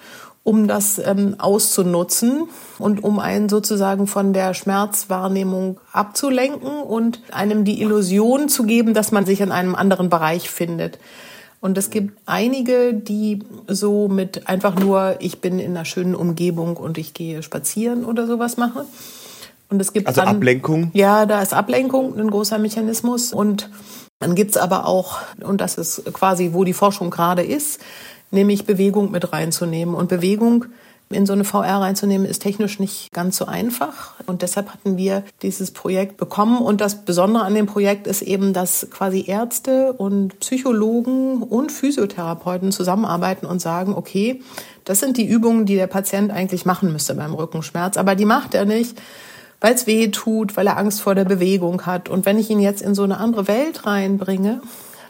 um 0.50 0.68
das 0.68 0.98
ähm, 0.98 1.36
auszunutzen 1.38 2.50
und 2.80 3.04
um 3.04 3.20
einen 3.20 3.50
sozusagen 3.50 4.08
von 4.08 4.34
der 4.34 4.56
Schmerzwahrnehmung 4.56 5.80
abzulenken 5.94 6.82
und 6.82 7.22
einem 7.32 7.66
die 7.66 7.84
Illusion 7.84 8.50
zu 8.50 8.64
geben, 8.64 8.96
dass 8.96 9.12
man 9.12 9.28
sich 9.28 9.42
in 9.42 9.52
einem 9.52 9.76
anderen 9.76 10.10
Bereich 10.10 10.50
findet. 10.50 10.98
Und 11.62 11.78
es 11.78 11.92
gibt 11.92 12.18
einige, 12.26 12.96
die 12.96 13.44
so 13.68 14.08
mit 14.08 14.48
einfach 14.50 14.74
nur, 14.74 15.18
ich 15.20 15.40
bin 15.40 15.60
in 15.60 15.78
einer 15.78 15.86
schönen 15.86 16.16
Umgebung 16.16 16.78
und 16.78 16.98
ich 16.98 17.14
gehe 17.14 17.44
spazieren 17.44 18.04
oder 18.04 18.26
sowas 18.26 18.58
machen. 18.58 18.86
Und 19.70 19.80
es 19.80 19.94
gibt 19.94 20.08
also 20.08 20.22
dann, 20.22 20.38
Ablenkung? 20.38 20.90
Ja, 20.94 21.28
da 21.28 21.44
ist 21.44 21.54
Ablenkung 21.54 22.18
ein 22.20 22.32
großer 22.32 22.58
Mechanismus. 22.58 23.34
Und 23.34 23.70
dann 24.18 24.34
gibt's 24.34 24.58
aber 24.58 24.88
auch, 24.88 25.20
und 25.42 25.62
das 25.62 25.78
ist 25.78 26.12
quasi, 26.12 26.54
wo 26.54 26.64
die 26.64 26.74
Forschung 26.74 27.12
gerade 27.12 27.44
ist, 27.44 27.80
nämlich 28.32 28.66
Bewegung 28.66 29.12
mit 29.12 29.32
reinzunehmen. 29.34 29.96
Und 29.96 30.10
Bewegung 30.10 30.66
in 31.12 31.26
so 31.26 31.34
eine 31.34 31.44
VR 31.44 31.82
reinzunehmen, 31.82 32.28
ist 32.28 32.44
technisch 32.44 32.80
nicht 32.80 33.12
ganz 33.12 33.38
so 33.38 33.46
einfach. 33.46 34.14
Und 34.28 34.44
deshalb 34.44 34.70
hatten 34.70 34.96
wir 34.96 35.24
dieses 35.42 35.72
Projekt 35.72 36.18
bekommen. 36.18 36.60
Und 36.60 36.82
das 36.82 37.04
Besondere 37.04 37.44
an 37.44 37.56
dem 37.56 37.66
Projekt 37.66 38.06
ist 38.06 38.22
eben, 38.22 38.54
dass 38.54 38.88
quasi 38.92 39.26
Ärzte 39.28 39.94
und 39.94 40.40
Psychologen 40.40 41.42
und 41.42 41.72
Physiotherapeuten 41.72 42.72
zusammenarbeiten 42.72 43.48
und 43.48 43.60
sagen, 43.60 43.96
okay, 43.96 44.42
das 44.86 45.00
sind 45.00 45.18
die 45.18 45.26
Übungen, 45.26 45.66
die 45.66 45.76
der 45.76 45.88
Patient 45.88 46.32
eigentlich 46.32 46.66
machen 46.66 46.92
müsste 46.92 47.16
beim 47.16 47.34
Rückenschmerz. 47.34 47.98
Aber 47.98 48.14
die 48.14 48.26
macht 48.26 48.54
er 48.54 48.66
nicht, 48.66 49.02
weil 49.62 49.74
es 49.74 49.88
weh 49.88 50.10
tut, 50.10 50.58
weil 50.58 50.68
er 50.68 50.78
Angst 50.78 51.02
vor 51.02 51.16
der 51.16 51.26
Bewegung 51.26 51.88
hat. 51.88 52.08
Und 52.08 52.28
wenn 52.28 52.38
ich 52.38 52.52
ihn 52.52 52.60
jetzt 52.60 52.84
in 52.84 52.94
so 52.94 53.04
eine 53.04 53.18
andere 53.18 53.48
Welt 53.48 53.88
reinbringe, 53.88 54.62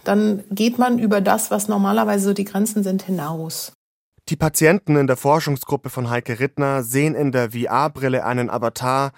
dann 0.04 0.44
geht 0.52 0.78
man 0.78 1.00
über 1.00 1.22
das, 1.22 1.52
was 1.52 1.68
normalerweise 1.68 2.26
so 2.26 2.34
die 2.34 2.46
Grenzen 2.46 2.84
sind, 2.84 3.04
hinaus. 3.04 3.74
Die 4.30 4.36
Patienten 4.36 4.96
in 4.96 5.08
der 5.08 5.18
Forschungsgruppe 5.18 5.90
von 5.90 6.10
Heike 6.10 6.40
Rittner 6.40 6.84
sehen 6.84 7.16
in 7.16 7.32
der 7.32 7.52
VR-Brille 7.52 8.24
einen 8.24 8.50
Avatar, 8.50 9.12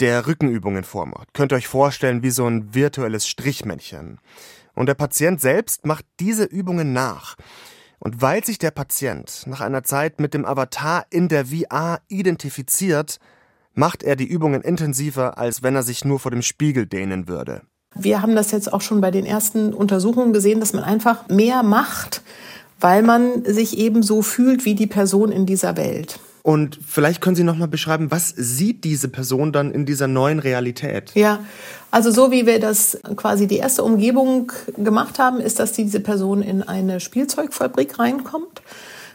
der 0.00 0.26
Rückenübungen 0.26 0.84
vormacht. 0.84 1.28
Könnt 1.32 1.52
ihr 1.52 1.56
euch 1.56 1.68
vorstellen 1.68 2.22
wie 2.22 2.30
so 2.30 2.46
ein 2.46 2.74
virtuelles 2.74 3.26
Strichmännchen. 3.26 4.18
Und 4.74 4.86
der 4.86 4.94
Patient 4.94 5.40
selbst 5.40 5.86
macht 5.86 6.04
diese 6.20 6.44
Übungen 6.44 6.92
nach. 6.92 7.36
Und 7.98 8.22
weil 8.22 8.44
sich 8.44 8.58
der 8.58 8.70
Patient 8.70 9.44
nach 9.46 9.60
einer 9.60 9.82
Zeit 9.82 10.20
mit 10.20 10.34
dem 10.34 10.44
Avatar 10.44 11.06
in 11.10 11.28
der 11.28 11.46
VR 11.46 12.00
identifiziert, 12.08 13.18
macht 13.74 14.02
er 14.02 14.16
die 14.16 14.26
Übungen 14.26 14.62
intensiver, 14.62 15.38
als 15.38 15.62
wenn 15.62 15.74
er 15.74 15.82
sich 15.82 16.04
nur 16.04 16.20
vor 16.20 16.30
dem 16.30 16.42
Spiegel 16.42 16.86
dehnen 16.86 17.28
würde. 17.28 17.62
Wir 17.98 18.22
haben 18.22 18.34
das 18.34 18.50
jetzt 18.50 18.72
auch 18.72 18.80
schon 18.80 19.00
bei 19.00 19.10
den 19.10 19.26
ersten 19.26 19.74
Untersuchungen 19.74 20.32
gesehen, 20.32 20.60
dass 20.60 20.72
man 20.72 20.84
einfach 20.84 21.28
mehr 21.28 21.62
macht, 21.62 22.22
weil 22.80 23.02
man 23.02 23.44
sich 23.44 23.78
eben 23.78 24.02
so 24.02 24.22
fühlt 24.22 24.64
wie 24.64 24.74
die 24.74 24.86
Person 24.86 25.32
in 25.32 25.46
dieser 25.46 25.76
Welt. 25.76 26.20
Und 26.42 26.78
vielleicht 26.86 27.20
können 27.20 27.36
Sie 27.36 27.44
noch 27.44 27.56
mal 27.56 27.68
beschreiben, 27.68 28.10
was 28.10 28.30
sieht 28.30 28.84
diese 28.84 29.08
Person 29.08 29.52
dann 29.52 29.70
in 29.70 29.84
dieser 29.84 30.08
neuen 30.08 30.38
Realität? 30.38 31.10
Ja, 31.14 31.40
also 31.90 32.10
so 32.10 32.30
wie 32.30 32.46
wir 32.46 32.58
das 32.58 32.98
quasi 33.16 33.46
die 33.46 33.58
erste 33.58 33.82
Umgebung 33.82 34.52
gemacht 34.76 35.18
haben, 35.18 35.40
ist, 35.40 35.58
dass 35.58 35.72
diese 35.72 36.00
Person 36.00 36.40
in 36.40 36.62
eine 36.62 37.00
Spielzeugfabrik 37.00 37.98
reinkommt 37.98 38.62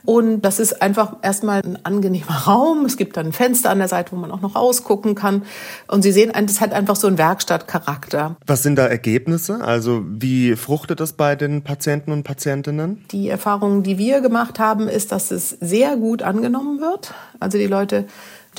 und 0.06 0.42
das 0.42 0.60
ist 0.60 0.82
einfach 0.82 1.16
erstmal 1.22 1.62
ein 1.64 1.86
angenehmer 1.86 2.32
Raum. 2.48 2.86
Es 2.86 2.98
gibt 2.98 3.16
dann 3.16 3.28
ein 3.28 3.34
Fenster 3.34 3.70
an 3.70 3.80
der 3.80 3.88
Seite, 3.88 4.12
wo 4.12 4.16
man 4.18 4.32
auch 4.32 4.42
noch 4.42 4.56
rausgucken 4.56 5.16
kann. 5.16 5.44
Und 5.88 6.02
Sie 6.02 6.12
sehen, 6.12 6.32
das 6.46 6.60
hat 6.60 6.74
einfach 6.74 6.96
so 6.96 7.08
einen 7.08 7.18
Werkstattcharakter. 7.18 8.36
Was 8.46 8.64
sind 8.64 8.76
da 8.76 8.86
Ergebnisse? 8.86 9.64
Also 9.64 10.04
wie 10.06 10.56
fruchtet 10.56 11.00
das 11.00 11.14
bei 11.14 11.36
den 11.36 11.64
Patienten 11.64 12.12
und 12.12 12.24
Patientinnen? 12.24 13.06
Die 13.12 13.30
Erfahrung, 13.30 13.84
die 13.84 13.98
wir 13.98 14.22
gemacht 14.22 14.60
haben, 14.60 14.88
ist, 14.88 15.12
dass 15.12 15.32
es 15.32 15.50
sehr 15.50 15.96
gut 15.96 16.22
angenommen 16.22 16.82
wird. 16.82 17.14
Also 17.40 17.58
die 17.58 17.68
Leute 17.68 18.06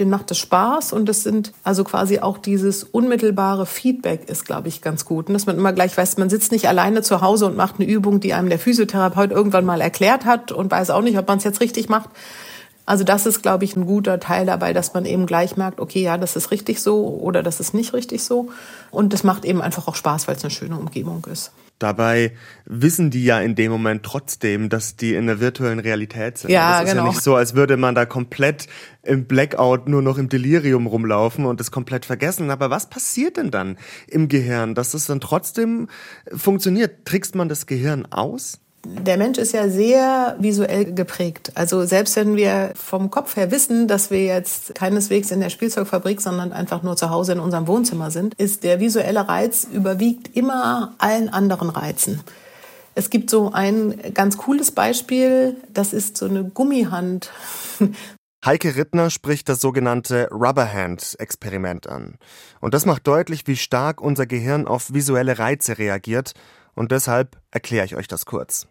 denen 0.00 0.10
macht 0.10 0.30
es 0.30 0.38
Spaß 0.38 0.92
und 0.92 1.08
es 1.08 1.22
sind 1.22 1.52
also 1.62 1.84
quasi 1.84 2.18
auch 2.18 2.38
dieses 2.38 2.84
unmittelbare 2.84 3.66
Feedback 3.66 4.28
ist, 4.28 4.44
glaube 4.44 4.68
ich, 4.68 4.82
ganz 4.82 5.04
gut. 5.04 5.28
Und 5.28 5.34
dass 5.34 5.46
man 5.46 5.56
immer 5.56 5.72
gleich 5.72 5.96
weiß, 5.96 6.16
man 6.18 6.30
sitzt 6.30 6.52
nicht 6.52 6.68
alleine 6.68 7.02
zu 7.02 7.20
Hause 7.20 7.46
und 7.46 7.56
macht 7.56 7.76
eine 7.78 7.88
Übung, 7.88 8.20
die 8.20 8.34
einem 8.34 8.48
der 8.48 8.58
Physiotherapeut 8.58 9.30
irgendwann 9.30 9.64
mal 9.64 9.80
erklärt 9.80 10.24
hat 10.24 10.52
und 10.52 10.70
weiß 10.70 10.90
auch 10.90 11.02
nicht, 11.02 11.18
ob 11.18 11.28
man 11.28 11.38
es 11.38 11.44
jetzt 11.44 11.60
richtig 11.60 11.88
macht. 11.88 12.10
Also 12.86 13.02
das 13.02 13.24
ist, 13.24 13.42
glaube 13.42 13.64
ich, 13.64 13.76
ein 13.76 13.86
guter 13.86 14.20
Teil 14.20 14.44
dabei, 14.44 14.72
dass 14.72 14.92
man 14.92 15.06
eben 15.06 15.26
gleich 15.26 15.56
merkt, 15.56 15.80
okay, 15.80 16.02
ja, 16.02 16.18
das 16.18 16.36
ist 16.36 16.50
richtig 16.50 16.82
so 16.82 17.06
oder 17.06 17.42
das 17.42 17.60
ist 17.60 17.72
nicht 17.72 17.94
richtig 17.94 18.22
so. 18.22 18.50
Und 18.90 19.12
das 19.12 19.24
macht 19.24 19.44
eben 19.44 19.62
einfach 19.62 19.88
auch 19.88 19.94
Spaß, 19.94 20.28
weil 20.28 20.36
es 20.36 20.44
eine 20.44 20.50
schöne 20.50 20.76
Umgebung 20.76 21.26
ist. 21.32 21.52
Dabei 21.78 22.32
wissen 22.64 23.10
die 23.10 23.24
ja 23.24 23.40
in 23.40 23.56
dem 23.56 23.72
Moment 23.72 24.04
trotzdem, 24.04 24.68
dass 24.68 24.96
die 24.96 25.14
in 25.14 25.26
der 25.26 25.40
virtuellen 25.40 25.80
Realität 25.80 26.38
sind. 26.38 26.50
Ja, 26.50 26.80
das 26.80 26.88
ist 26.88 26.90
genau. 26.92 27.04
ja 27.04 27.10
nicht 27.10 27.22
so, 27.22 27.34
als 27.34 27.54
würde 27.54 27.76
man 27.76 27.94
da 27.94 28.06
komplett 28.06 28.68
im 29.02 29.26
Blackout 29.26 29.88
nur 29.88 30.00
noch 30.00 30.16
im 30.16 30.28
Delirium 30.28 30.86
rumlaufen 30.86 31.44
und 31.46 31.60
es 31.60 31.70
komplett 31.70 32.06
vergessen. 32.06 32.50
Aber 32.50 32.70
was 32.70 32.88
passiert 32.88 33.36
denn 33.36 33.50
dann 33.50 33.76
im 34.06 34.28
Gehirn, 34.28 34.74
dass 34.74 34.94
es 34.94 35.06
dann 35.06 35.20
trotzdem 35.20 35.88
funktioniert? 36.34 37.04
Trickst 37.04 37.34
man 37.34 37.48
das 37.48 37.66
Gehirn 37.66 38.06
aus? 38.06 38.60
Der 38.84 39.16
Mensch 39.16 39.38
ist 39.38 39.52
ja 39.52 39.68
sehr 39.68 40.36
visuell 40.38 40.92
geprägt. 40.92 41.52
Also 41.54 41.84
selbst 41.84 42.16
wenn 42.16 42.36
wir 42.36 42.72
vom 42.74 43.10
Kopf 43.10 43.36
her 43.36 43.50
wissen, 43.50 43.88
dass 43.88 44.10
wir 44.10 44.24
jetzt 44.24 44.74
keineswegs 44.74 45.30
in 45.30 45.40
der 45.40 45.50
Spielzeugfabrik, 45.50 46.20
sondern 46.20 46.52
einfach 46.52 46.82
nur 46.82 46.96
zu 46.96 47.10
Hause 47.10 47.32
in 47.32 47.40
unserem 47.40 47.66
Wohnzimmer 47.66 48.10
sind, 48.10 48.34
ist 48.34 48.62
der 48.62 48.80
visuelle 48.80 49.28
Reiz 49.28 49.66
überwiegt 49.70 50.36
immer 50.36 50.94
allen 50.98 51.28
anderen 51.28 51.70
Reizen. 51.70 52.20
Es 52.94 53.10
gibt 53.10 53.30
so 53.30 53.52
ein 53.52 53.98
ganz 54.14 54.36
cooles 54.36 54.70
Beispiel, 54.70 55.56
das 55.72 55.92
ist 55.92 56.16
so 56.16 56.26
eine 56.26 56.44
Gummihand. 56.44 57.30
Heike 58.44 58.76
Rittner 58.76 59.08
spricht 59.08 59.48
das 59.48 59.60
sogenannte 59.60 60.28
Rubberhand-Experiment 60.30 61.86
an. 61.86 62.18
Und 62.60 62.74
das 62.74 62.84
macht 62.84 63.06
deutlich, 63.06 63.46
wie 63.46 63.56
stark 63.56 64.02
unser 64.02 64.26
Gehirn 64.26 64.66
auf 64.66 64.92
visuelle 64.92 65.38
Reize 65.38 65.78
reagiert 65.78 66.34
und 66.74 66.92
deshalb 66.92 67.36
erkläre 67.50 67.86
ich 67.86 67.96
euch 67.96 68.08
das 68.08 68.26
kurz. 68.26 68.66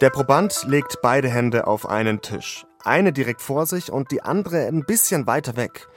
Der 0.00 0.10
Proband 0.10 0.64
legt 0.66 0.98
beide 1.00 1.28
Hände 1.28 1.66
auf 1.66 1.88
einen 1.88 2.20
Tisch. 2.20 2.66
Eine 2.84 3.12
direkt 3.12 3.40
vor 3.40 3.66
sich 3.66 3.90
und 3.90 4.10
die 4.10 4.22
andere 4.22 4.66
ein 4.66 4.84
bisschen 4.84 5.26
weiter 5.26 5.56
weg. 5.56 5.88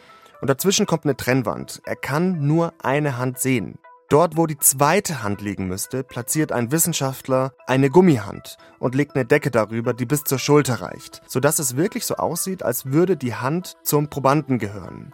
Und 0.42 0.50
dazwischen 0.50 0.86
kommt 0.86 1.04
eine 1.04 1.18
Trennwand. 1.18 1.82
Er 1.86 1.98
kann 1.98 2.48
nur 2.48 2.74
eine 2.82 3.18
Hand 3.18 3.40
sehen. 3.40 3.78
Dort, 4.10 4.38
wo 4.38 4.48
die 4.48 4.58
zweite 4.58 5.22
Hand 5.22 5.42
liegen 5.42 5.68
müsste, 5.68 6.04
platziert 6.04 6.52
ein 6.52 6.72
Wissenschaftler 6.72 7.54
eine 7.68 7.92
Gummihand 7.92 8.58
und 8.80 8.96
legt 8.96 9.16
eine 9.16 9.26
Decke 9.26 9.52
darüber, 9.52 9.94
die 9.94 10.08
bis 10.08 10.24
zur 10.24 10.40
Schulter 10.40 10.82
reicht, 10.82 11.22
sodass 11.28 11.60
es 11.60 11.76
wirklich 11.76 12.06
so 12.06 12.16
aussieht, 12.16 12.64
als 12.64 12.88
würde 12.88 13.18
die 13.18 13.36
Hand 13.36 13.76
zum 13.84 14.10
Probanden 14.10 14.58
gehören. 14.58 15.14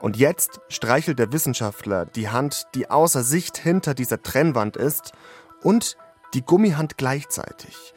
Und 0.00 0.16
jetzt 0.16 0.60
streichelt 0.68 1.18
der 1.18 1.32
Wissenschaftler 1.32 2.06
die 2.06 2.28
Hand, 2.28 2.66
die 2.74 2.90
außer 2.90 3.22
Sicht 3.22 3.56
hinter 3.56 3.94
dieser 3.94 4.22
Trennwand 4.22 4.76
ist, 4.76 5.12
und 5.62 5.96
die 6.34 6.42
Gummihand 6.42 6.98
gleichzeitig. 6.98 7.94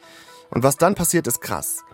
Und 0.50 0.62
was 0.62 0.76
dann 0.76 0.94
passiert, 0.94 1.26
ist 1.26 1.40
krass. 1.40 1.84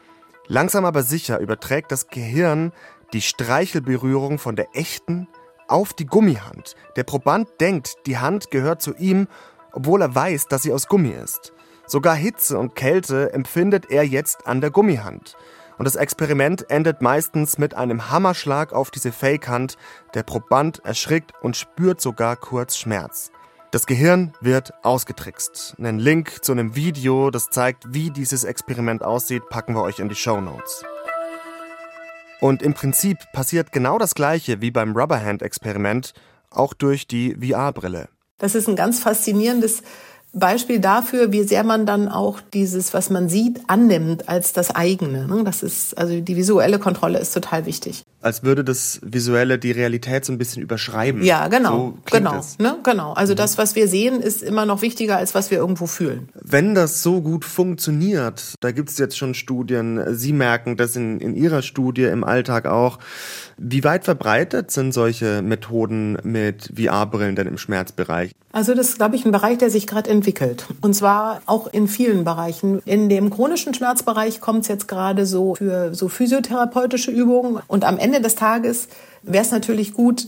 Langsam 0.46 0.84
aber 0.84 1.02
sicher 1.02 1.40
überträgt 1.40 1.90
das 1.90 2.08
Gehirn 2.08 2.72
die 3.12 3.20
Streichelberührung 3.20 4.38
von 4.38 4.56
der 4.56 4.68
echten 4.74 5.28
auf 5.68 5.92
die 5.92 6.06
Gummihand. 6.06 6.76
Der 6.96 7.04
Proband 7.04 7.48
denkt, 7.60 7.96
die 8.06 8.18
Hand 8.18 8.50
gehört 8.50 8.80
zu 8.80 8.94
ihm, 8.94 9.26
obwohl 9.72 10.02
er 10.02 10.14
weiß, 10.14 10.46
dass 10.46 10.62
sie 10.62 10.72
aus 10.72 10.86
Gummi 10.86 11.10
ist. 11.10 11.52
Sogar 11.86 12.14
Hitze 12.14 12.58
und 12.58 12.74
Kälte 12.74 13.32
empfindet 13.32 13.90
er 13.90 14.04
jetzt 14.04 14.46
an 14.46 14.60
der 14.60 14.70
Gummihand. 14.70 15.36
Und 15.78 15.84
das 15.84 15.96
Experiment 15.96 16.70
endet 16.70 17.02
meistens 17.02 17.58
mit 17.58 17.74
einem 17.74 18.10
Hammerschlag 18.10 18.72
auf 18.72 18.90
diese 18.90 19.12
Fake-Hand. 19.12 19.76
Der 20.14 20.22
Proband 20.22 20.84
erschrickt 20.84 21.32
und 21.42 21.56
spürt 21.56 22.00
sogar 22.00 22.36
kurz 22.36 22.76
Schmerz. 22.76 23.30
Das 23.72 23.86
Gehirn 23.86 24.32
wird 24.40 24.72
ausgetrickst. 24.84 25.74
Einen 25.78 25.98
Link 25.98 26.44
zu 26.44 26.52
einem 26.52 26.76
Video, 26.76 27.30
das 27.30 27.50
zeigt, 27.50 27.92
wie 27.92 28.10
dieses 28.10 28.44
Experiment 28.44 29.02
aussieht, 29.02 29.48
packen 29.50 29.74
wir 29.74 29.82
euch 29.82 29.98
in 29.98 30.08
die 30.08 30.14
Show 30.14 30.40
Notes. 30.40 30.84
Und 32.40 32.62
im 32.62 32.74
Prinzip 32.74 33.18
passiert 33.32 33.72
genau 33.72 33.98
das 33.98 34.14
gleiche 34.14 34.60
wie 34.60 34.70
beim 34.70 34.96
Rubberhand-Experiment, 34.96 36.12
auch 36.50 36.74
durch 36.74 37.06
die 37.06 37.34
VR-Brille. 37.34 38.08
Das 38.38 38.54
ist 38.54 38.68
ein 38.68 38.76
ganz 38.76 39.00
faszinierendes 39.00 39.82
Beispiel 40.38 40.80
dafür, 40.80 41.32
wie 41.32 41.44
sehr 41.44 41.64
man 41.64 41.86
dann 41.86 42.08
auch 42.08 42.40
dieses, 42.52 42.92
was 42.92 43.08
man 43.08 43.30
sieht, 43.30 43.60
annimmt 43.68 44.28
als 44.28 44.52
das 44.52 44.74
eigene. 44.74 45.26
Ne? 45.26 45.44
Das 45.44 45.62
ist, 45.62 45.96
also 45.96 46.20
die 46.20 46.36
visuelle 46.36 46.78
Kontrolle 46.78 47.18
ist 47.18 47.32
total 47.32 47.64
wichtig. 47.64 48.04
Als 48.26 48.42
würde 48.42 48.64
das 48.64 49.00
Visuelle 49.02 49.58
die 49.58 49.70
Realität 49.70 50.24
so 50.24 50.32
ein 50.32 50.38
bisschen 50.38 50.62
überschreiben. 50.62 51.22
Ja, 51.22 51.46
genau. 51.48 51.70
So 51.70 51.98
genau, 52.10 52.40
ne? 52.58 52.76
genau. 52.82 53.12
Also 53.12 53.32
mhm. 53.32 53.36
das, 53.36 53.56
was 53.56 53.76
wir 53.76 53.86
sehen, 53.88 54.20
ist 54.20 54.42
immer 54.42 54.66
noch 54.66 54.82
wichtiger, 54.82 55.16
als 55.16 55.34
was 55.34 55.50
wir 55.50 55.58
irgendwo 55.58 55.86
fühlen. 55.86 56.28
Wenn 56.34 56.74
das 56.74 57.02
so 57.02 57.22
gut 57.22 57.44
funktioniert, 57.44 58.54
da 58.60 58.72
gibt 58.72 58.90
es 58.90 58.98
jetzt 58.98 59.16
schon 59.16 59.34
Studien, 59.34 60.02
Sie 60.14 60.32
merken 60.32 60.76
das 60.76 60.96
in, 60.96 61.20
in 61.20 61.34
Ihrer 61.34 61.62
Studie 61.62 62.04
im 62.04 62.24
Alltag 62.24 62.66
auch. 62.66 62.98
Wie 63.58 63.84
weit 63.84 64.04
verbreitet 64.04 64.70
sind 64.70 64.92
solche 64.92 65.40
Methoden 65.40 66.18
mit 66.22 66.72
VR-Brillen 66.76 67.36
denn 67.36 67.46
im 67.46 67.56
Schmerzbereich? 67.56 68.32
Also 68.52 68.74
das 68.74 68.88
ist, 68.88 68.96
glaube 68.96 69.16
ich, 69.16 69.24
ein 69.24 69.32
Bereich, 69.32 69.58
der 69.58 69.70
sich 69.70 69.86
gerade 69.86 70.08
entwickelt. 70.08 70.66
Und 70.80 70.94
zwar 70.94 71.42
auch 71.44 71.66
in 71.66 71.88
vielen 71.88 72.24
Bereichen. 72.24 72.80
In 72.86 73.10
dem 73.10 73.28
chronischen 73.28 73.74
Schmerzbereich 73.74 74.40
kommt 74.40 74.62
es 74.62 74.68
jetzt 74.68 74.88
gerade 74.88 75.26
so 75.26 75.56
für 75.56 75.94
so 75.94 76.08
physiotherapeutische 76.08 77.10
Übungen. 77.10 77.60
Und 77.66 77.84
am 77.84 77.98
Ende 77.98 78.15
des 78.20 78.34
Tages 78.34 78.88
wäre 79.22 79.44
es 79.44 79.50
natürlich 79.50 79.94
gut, 79.94 80.26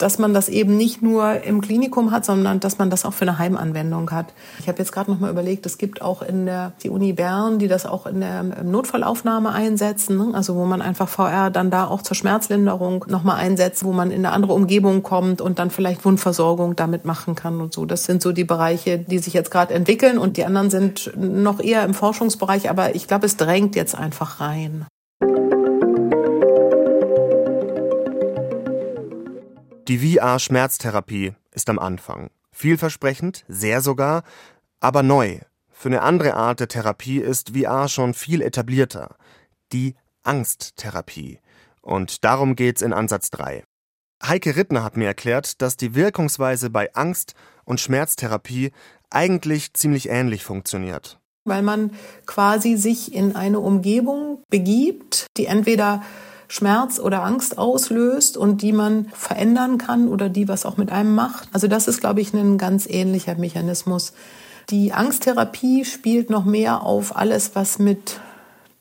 dass 0.00 0.18
man 0.18 0.32
das 0.32 0.48
eben 0.48 0.76
nicht 0.78 1.02
nur 1.02 1.42
im 1.42 1.60
Klinikum 1.60 2.10
hat, 2.10 2.24
sondern 2.24 2.58
dass 2.58 2.78
man 2.78 2.88
das 2.88 3.04
auch 3.04 3.12
für 3.12 3.26
eine 3.26 3.38
Heimanwendung 3.38 4.10
hat. 4.10 4.32
Ich 4.58 4.66
habe 4.66 4.78
jetzt 4.78 4.92
gerade 4.92 5.10
noch 5.10 5.20
mal 5.20 5.30
überlegt, 5.30 5.66
es 5.66 5.76
gibt 5.76 6.00
auch 6.00 6.22
in 6.22 6.46
der 6.46 6.72
die 6.82 6.88
Uni 6.88 7.12
Bern, 7.12 7.58
die 7.58 7.68
das 7.68 7.84
auch 7.84 8.06
in 8.06 8.20
der 8.20 8.42
Notfallaufnahme 8.42 9.50
einsetzen, 9.50 10.16
ne? 10.16 10.30
also 10.32 10.56
wo 10.56 10.64
man 10.64 10.80
einfach 10.80 11.08
VR 11.08 11.50
dann 11.50 11.70
da 11.70 11.86
auch 11.86 12.00
zur 12.00 12.16
Schmerzlinderung 12.16 13.04
noch 13.08 13.24
mal 13.24 13.34
einsetzt, 13.34 13.84
wo 13.84 13.92
man 13.92 14.10
in 14.10 14.24
eine 14.24 14.34
andere 14.34 14.54
Umgebung 14.54 15.02
kommt 15.02 15.42
und 15.42 15.58
dann 15.58 15.70
vielleicht 15.70 16.02
Wundversorgung 16.04 16.76
damit 16.76 17.04
machen 17.04 17.34
kann 17.34 17.60
und 17.60 17.74
so. 17.74 17.84
Das 17.84 18.04
sind 18.04 18.22
so 18.22 18.32
die 18.32 18.44
Bereiche, 18.44 18.98
die 18.98 19.18
sich 19.18 19.34
jetzt 19.34 19.50
gerade 19.50 19.74
entwickeln 19.74 20.16
und 20.16 20.38
die 20.38 20.46
anderen 20.46 20.70
sind 20.70 21.12
noch 21.14 21.60
eher 21.60 21.84
im 21.84 21.92
Forschungsbereich, 21.92 22.70
aber 22.70 22.94
ich 22.94 23.06
glaube, 23.06 23.26
es 23.26 23.36
drängt 23.36 23.76
jetzt 23.76 23.94
einfach 23.94 24.40
rein. 24.40 24.86
Die 29.90 30.16
VR-Schmerztherapie 30.16 31.32
ist 31.50 31.68
am 31.68 31.80
Anfang. 31.80 32.30
Vielversprechend, 32.52 33.44
sehr 33.48 33.80
sogar, 33.80 34.22
aber 34.78 35.02
neu. 35.02 35.40
Für 35.68 35.88
eine 35.88 36.02
andere 36.02 36.34
Art 36.34 36.60
der 36.60 36.68
Therapie 36.68 37.18
ist 37.18 37.56
VR 37.56 37.88
schon 37.88 38.14
viel 38.14 38.40
etablierter. 38.40 39.16
Die 39.72 39.96
Angsttherapie. 40.22 41.40
Und 41.82 42.24
darum 42.24 42.54
geht's 42.54 42.82
in 42.82 42.92
Ansatz 42.92 43.30
3. 43.30 43.64
Heike 44.22 44.54
Rittner 44.54 44.84
hat 44.84 44.96
mir 44.96 45.06
erklärt, 45.06 45.60
dass 45.60 45.76
die 45.76 45.96
Wirkungsweise 45.96 46.70
bei 46.70 46.94
Angst- 46.94 47.34
und 47.64 47.80
Schmerztherapie 47.80 48.70
eigentlich 49.10 49.74
ziemlich 49.74 50.08
ähnlich 50.08 50.44
funktioniert. 50.44 51.18
Weil 51.44 51.62
man 51.62 51.90
quasi 52.26 52.76
sich 52.76 53.12
in 53.12 53.34
eine 53.34 53.58
Umgebung 53.58 54.44
begibt, 54.50 55.26
die 55.36 55.46
entweder 55.46 56.04
Schmerz 56.50 56.98
oder 56.98 57.22
Angst 57.22 57.58
auslöst 57.58 58.36
und 58.36 58.60
die 58.60 58.72
man 58.72 59.06
verändern 59.12 59.78
kann 59.78 60.08
oder 60.08 60.28
die 60.28 60.48
was 60.48 60.66
auch 60.66 60.76
mit 60.76 60.90
einem 60.90 61.14
macht. 61.14 61.48
Also 61.52 61.68
das 61.68 61.86
ist, 61.86 62.00
glaube 62.00 62.20
ich, 62.20 62.34
ein 62.34 62.58
ganz 62.58 62.88
ähnlicher 62.88 63.36
Mechanismus. 63.36 64.12
Die 64.68 64.92
Angsttherapie 64.92 65.84
spielt 65.84 66.28
noch 66.28 66.44
mehr 66.44 66.82
auf 66.82 67.16
alles, 67.16 67.54
was 67.54 67.78
mit 67.78 68.20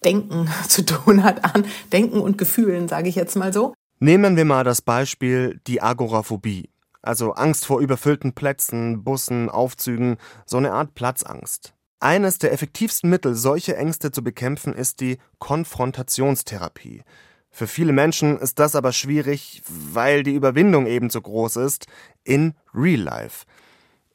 Denken 0.04 0.50
zu 0.68 0.84
tun 0.84 1.24
hat, 1.24 1.46
an 1.46 1.64
Denken 1.94 2.20
und 2.20 2.40
Gefühlen, 2.40 2.88
sage 2.88 3.08
ich 3.08 3.16
jetzt 3.16 3.36
mal 3.36 3.54
so. 3.54 3.76
Nehmen 4.00 4.36
wir 4.36 4.46
mal 4.46 4.64
das 4.64 4.82
Beispiel 4.82 5.62
die 5.68 5.82
Agoraphobie, 5.82 6.72
also 7.04 7.34
Angst 7.34 7.68
vor 7.68 7.82
überfüllten 7.82 8.34
Plätzen, 8.34 9.04
Bussen, 9.04 9.48
Aufzügen, 9.48 10.18
so 10.48 10.58
eine 10.58 10.72
Art 10.72 10.96
Platzangst. 10.96 11.74
Eines 12.00 12.40
der 12.40 12.52
effektivsten 12.52 13.10
Mittel, 13.12 13.36
solche 13.36 13.76
Ängste 13.76 14.10
zu 14.12 14.24
bekämpfen, 14.24 14.74
ist 14.74 15.02
die 15.02 15.18
Konfrontationstherapie. 15.38 17.04
Für 17.52 17.68
viele 17.68 17.94
Menschen 17.94 18.38
ist 18.38 18.60
das 18.60 18.76
aber 18.76 18.94
schwierig, 18.94 19.62
weil 19.68 20.24
die 20.24 20.36
Überwindung 20.36 20.86
ebenso 20.86 21.22
groß 21.22 21.58
ist 21.58 21.88
in 22.24 22.54
Real 22.74 23.02
Life. 23.02 23.46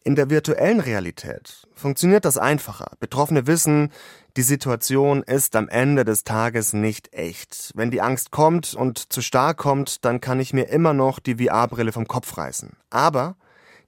In 0.06 0.16
der 0.16 0.28
virtuellen 0.28 0.80
Realität 0.80 1.66
funktioniert 1.74 2.26
das 2.26 2.36
einfacher. 2.36 2.92
Betroffene 3.00 3.46
wissen, 3.46 3.90
die 4.36 4.42
Situation 4.42 5.22
ist 5.22 5.56
am 5.56 5.68
Ende 5.68 6.04
des 6.04 6.24
Tages 6.24 6.74
nicht 6.74 7.14
echt. 7.14 7.72
Wenn 7.74 7.90
die 7.90 8.02
Angst 8.02 8.30
kommt 8.30 8.74
und 8.74 9.12
zu 9.12 9.22
stark 9.22 9.56
kommt, 9.56 10.04
dann 10.04 10.20
kann 10.20 10.40
ich 10.40 10.52
mir 10.52 10.64
immer 10.64 10.92
noch 10.92 11.20
die 11.20 11.36
VR-Brille 11.36 11.92
vom 11.92 12.06
Kopf 12.06 12.36
reißen. 12.36 12.72
Aber 12.90 13.36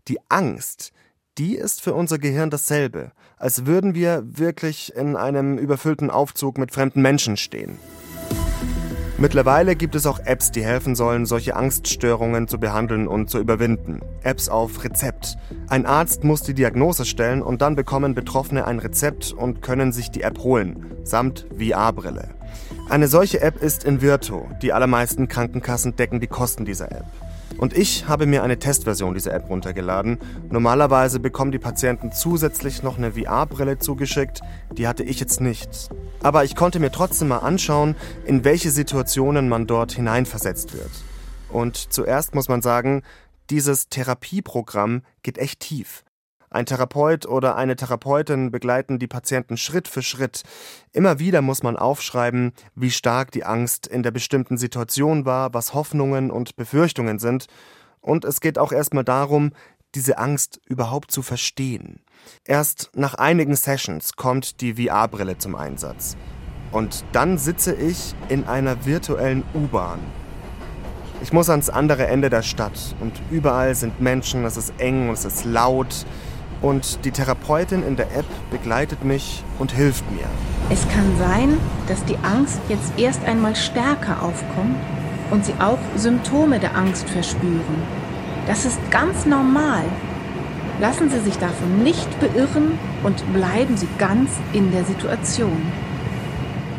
die 0.08 0.18
Angst, 0.30 0.92
die 1.36 1.54
ist 1.54 1.82
für 1.82 1.92
unser 1.92 2.18
Gehirn 2.18 2.48
dasselbe, 2.48 3.12
als 3.36 3.66
würden 3.66 3.94
wir 3.94 4.22
wirklich 4.24 4.94
in 4.94 5.16
einem 5.16 5.58
überfüllten 5.58 6.10
Aufzug 6.10 6.56
mit 6.56 6.72
fremden 6.72 7.02
Menschen 7.02 7.36
stehen. 7.36 7.78
Mittlerweile 9.18 9.76
gibt 9.76 9.94
es 9.94 10.04
auch 10.04 10.18
Apps, 10.18 10.50
die 10.50 10.62
helfen 10.62 10.94
sollen, 10.94 11.24
solche 11.24 11.56
Angststörungen 11.56 12.48
zu 12.48 12.58
behandeln 12.58 13.08
und 13.08 13.30
zu 13.30 13.38
überwinden. 13.38 14.00
Apps 14.22 14.50
auf 14.50 14.84
Rezept. 14.84 15.38
Ein 15.68 15.86
Arzt 15.86 16.22
muss 16.22 16.42
die 16.42 16.52
Diagnose 16.52 17.06
stellen 17.06 17.40
und 17.40 17.62
dann 17.62 17.76
bekommen 17.76 18.14
Betroffene 18.14 18.66
ein 18.66 18.78
Rezept 18.78 19.32
und 19.32 19.62
können 19.62 19.90
sich 19.92 20.10
die 20.10 20.20
App 20.20 20.40
holen, 20.40 20.84
samt 21.02 21.46
VR-Brille. 21.58 22.28
Eine 22.90 23.08
solche 23.08 23.40
App 23.40 23.62
ist 23.62 23.84
Invirto. 23.84 24.50
Die 24.60 24.74
allermeisten 24.74 25.28
Krankenkassen 25.28 25.96
decken 25.96 26.20
die 26.20 26.26
Kosten 26.26 26.66
dieser 26.66 26.92
App. 26.92 27.06
Und 27.58 27.76
ich 27.76 28.06
habe 28.06 28.26
mir 28.26 28.42
eine 28.42 28.58
Testversion 28.58 29.14
dieser 29.14 29.32
App 29.32 29.48
runtergeladen. 29.48 30.18
Normalerweise 30.50 31.20
bekommen 31.20 31.52
die 31.52 31.58
Patienten 31.58 32.12
zusätzlich 32.12 32.82
noch 32.82 32.98
eine 32.98 33.12
VR-Brille 33.12 33.78
zugeschickt. 33.78 34.40
Die 34.72 34.86
hatte 34.86 35.02
ich 35.02 35.20
jetzt 35.20 35.40
nicht. 35.40 35.88
Aber 36.22 36.44
ich 36.44 36.54
konnte 36.54 36.80
mir 36.80 36.90
trotzdem 36.90 37.28
mal 37.28 37.38
anschauen, 37.38 37.96
in 38.24 38.44
welche 38.44 38.70
Situationen 38.70 39.48
man 39.48 39.66
dort 39.66 39.92
hineinversetzt 39.92 40.74
wird. 40.74 40.90
Und 41.48 41.92
zuerst 41.92 42.34
muss 42.34 42.48
man 42.48 42.62
sagen, 42.62 43.02
dieses 43.50 43.88
Therapieprogramm 43.88 45.02
geht 45.22 45.38
echt 45.38 45.60
tief. 45.60 46.04
Ein 46.56 46.64
Therapeut 46.64 47.26
oder 47.26 47.56
eine 47.56 47.76
Therapeutin 47.76 48.50
begleiten 48.50 48.98
die 48.98 49.06
Patienten 49.06 49.58
Schritt 49.58 49.88
für 49.88 50.00
Schritt. 50.00 50.42
Immer 50.90 51.18
wieder 51.18 51.42
muss 51.42 51.62
man 51.62 51.76
aufschreiben, 51.76 52.54
wie 52.74 52.90
stark 52.90 53.30
die 53.30 53.44
Angst 53.44 53.86
in 53.86 54.02
der 54.02 54.10
bestimmten 54.10 54.56
Situation 54.56 55.26
war, 55.26 55.52
was 55.52 55.74
Hoffnungen 55.74 56.30
und 56.30 56.56
Befürchtungen 56.56 57.18
sind. 57.18 57.44
Und 58.00 58.24
es 58.24 58.40
geht 58.40 58.58
auch 58.58 58.72
erstmal 58.72 59.04
darum, 59.04 59.52
diese 59.94 60.16
Angst 60.16 60.58
überhaupt 60.64 61.10
zu 61.10 61.20
verstehen. 61.20 62.00
Erst 62.46 62.90
nach 62.94 63.12
einigen 63.12 63.54
Sessions 63.54 64.16
kommt 64.16 64.62
die 64.62 64.82
VR-Brille 64.82 65.36
zum 65.36 65.56
Einsatz. 65.56 66.16
Und 66.72 67.04
dann 67.12 67.36
sitze 67.36 67.74
ich 67.74 68.14
in 68.30 68.44
einer 68.44 68.86
virtuellen 68.86 69.44
U-Bahn. 69.52 69.98
Ich 71.20 71.34
muss 71.34 71.50
ans 71.50 71.68
andere 71.68 72.06
Ende 72.06 72.30
der 72.30 72.42
Stadt 72.42 72.94
und 73.00 73.12
überall 73.30 73.74
sind 73.74 74.00
Menschen, 74.00 74.46
es 74.46 74.56
ist 74.56 74.72
eng 74.78 75.10
und 75.10 75.14
es 75.14 75.26
ist 75.26 75.44
laut 75.44 76.06
und 76.62 77.04
die 77.04 77.10
Therapeutin 77.10 77.82
in 77.86 77.96
der 77.96 78.16
App 78.16 78.26
begleitet 78.50 79.04
mich 79.04 79.42
und 79.58 79.72
hilft 79.72 80.10
mir. 80.10 80.26
Es 80.70 80.86
kann 80.88 81.16
sein, 81.18 81.58
dass 81.86 82.04
die 82.04 82.16
Angst 82.18 82.60
jetzt 82.68 82.92
erst 82.98 83.24
einmal 83.24 83.54
stärker 83.54 84.22
aufkommt 84.22 84.76
und 85.30 85.44
Sie 85.44 85.54
auch 85.58 85.78
Symptome 85.96 86.58
der 86.58 86.76
Angst 86.76 87.08
verspüren. 87.08 87.82
Das 88.46 88.64
ist 88.64 88.78
ganz 88.90 89.26
normal. 89.26 89.84
Lassen 90.80 91.10
Sie 91.10 91.20
sich 91.20 91.38
davon 91.38 91.82
nicht 91.82 92.20
beirren 92.20 92.78
und 93.02 93.32
bleiben 93.32 93.76
Sie 93.76 93.88
ganz 93.98 94.30
in 94.52 94.72
der 94.72 94.84
Situation. 94.84 95.62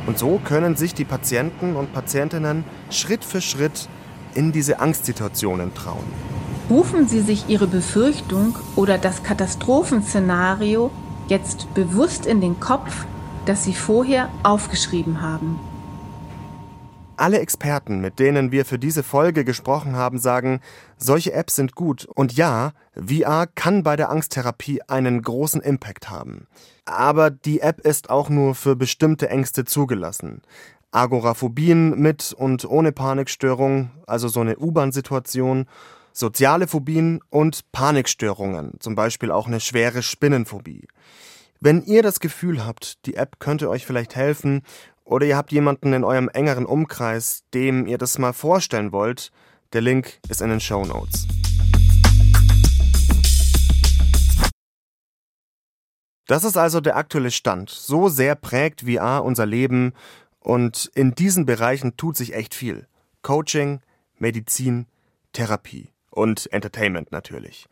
Und 0.06 0.18
so 0.18 0.40
können 0.44 0.76
sich 0.76 0.94
die 0.94 1.04
Patienten 1.04 1.76
und 1.76 1.94
Patientinnen 1.94 2.64
Schritt 2.90 3.26
für 3.26 3.42
Schritt 3.42 3.90
in 4.34 4.52
diese 4.52 4.80
Angstsituationen 4.80 5.74
trauen. 5.74 6.37
Rufen 6.70 7.08
Sie 7.08 7.22
sich 7.22 7.48
Ihre 7.48 7.66
Befürchtung 7.66 8.58
oder 8.76 8.98
das 8.98 9.24
Katastrophenszenario 9.24 10.92
jetzt 11.30 11.74
bewusst 11.74 12.26
in 12.26 12.42
den 12.42 12.60
Kopf, 12.60 13.06
das 13.46 13.64
Sie 13.64 13.74
vorher 13.74 14.30
aufgeschrieben 14.44 15.22
haben. 15.22 15.58
Alle 17.16 17.40
Experten, 17.40 18.02
mit 18.02 18.20
denen 18.20 18.52
wir 18.52 18.66
für 18.66 18.78
diese 18.78 19.02
Folge 19.02 19.46
gesprochen 19.46 19.96
haben, 19.96 20.20
sagen, 20.20 20.60
solche 20.98 21.32
Apps 21.32 21.56
sind 21.56 21.74
gut 21.74 22.06
und 22.14 22.34
ja, 22.34 22.74
VR 22.96 23.48
kann 23.48 23.82
bei 23.82 23.96
der 23.96 24.10
Angsttherapie 24.10 24.82
einen 24.88 25.22
großen 25.22 25.62
Impact 25.62 26.10
haben. 26.10 26.48
Aber 26.84 27.30
die 27.32 27.62
App 27.62 27.80
ist 27.80 28.10
auch 28.10 28.28
nur 28.28 28.56
für 28.56 28.76
bestimmte 28.76 29.30
Ängste 29.30 29.64
zugelassen. 29.64 30.42
Agoraphobien 30.92 31.98
mit 31.98 32.34
und 32.38 32.66
ohne 32.66 32.92
Panikstörung, 32.92 33.92
also 34.06 34.28
so 34.28 34.42
eine 34.42 34.58
U-Bahn-Situation 34.58 35.66
soziale 36.18 36.68
Phobien 36.68 37.22
und 37.30 37.72
Panikstörungen, 37.72 38.80
zum 38.80 38.96
Beispiel 38.96 39.32
auch 39.32 39.46
eine 39.46 39.60
schwere 39.60 40.02
Spinnenphobie. 40.02 40.88
Wenn 41.60 41.84
ihr 41.84 42.02
das 42.02 42.20
Gefühl 42.20 42.66
habt, 42.66 43.06
die 43.06 43.16
App 43.16 43.40
könnte 43.40 43.70
euch 43.70 43.86
vielleicht 43.86 44.16
helfen 44.16 44.64
oder 45.04 45.28
ihr 45.28 45.38
habt 45.38 45.52
jemanden 45.52 45.94
in 45.94 46.04
eurem 46.04 46.28
engeren 46.30 46.66
Umkreis, 46.66 47.44
dem 47.54 47.86
ihr 47.86 48.00
das 48.00 48.18
mal 48.18 48.34
vorstellen 48.34 48.92
wollt, 48.92 49.32
der 49.74 49.82
Link 49.82 50.20
ist 50.28 50.42
in 50.42 50.50
den 50.50 50.60
Show 50.60 50.84
Notes. 50.86 51.28
Das 56.26 56.44
ist 56.44 56.58
also 56.58 56.82
der 56.82 56.98
aktuelle 56.98 57.32
Stand. 57.32 57.70
So 57.70 58.10
sehr 58.10 58.34
prägt 58.34 58.82
VR 58.82 59.24
unser 59.24 59.46
Leben 59.46 59.94
und 60.40 60.90
in 60.96 61.14
diesen 61.14 61.46
Bereichen 61.46 61.96
tut 61.96 62.18
sich 62.18 62.34
echt 62.34 62.56
viel. 62.56 62.88
Coaching, 63.22 63.82
Medizin, 64.18 64.88
Therapie 65.32 65.92
und 66.18 66.52
Entertainment 66.52 67.12
natürlich. 67.12 67.68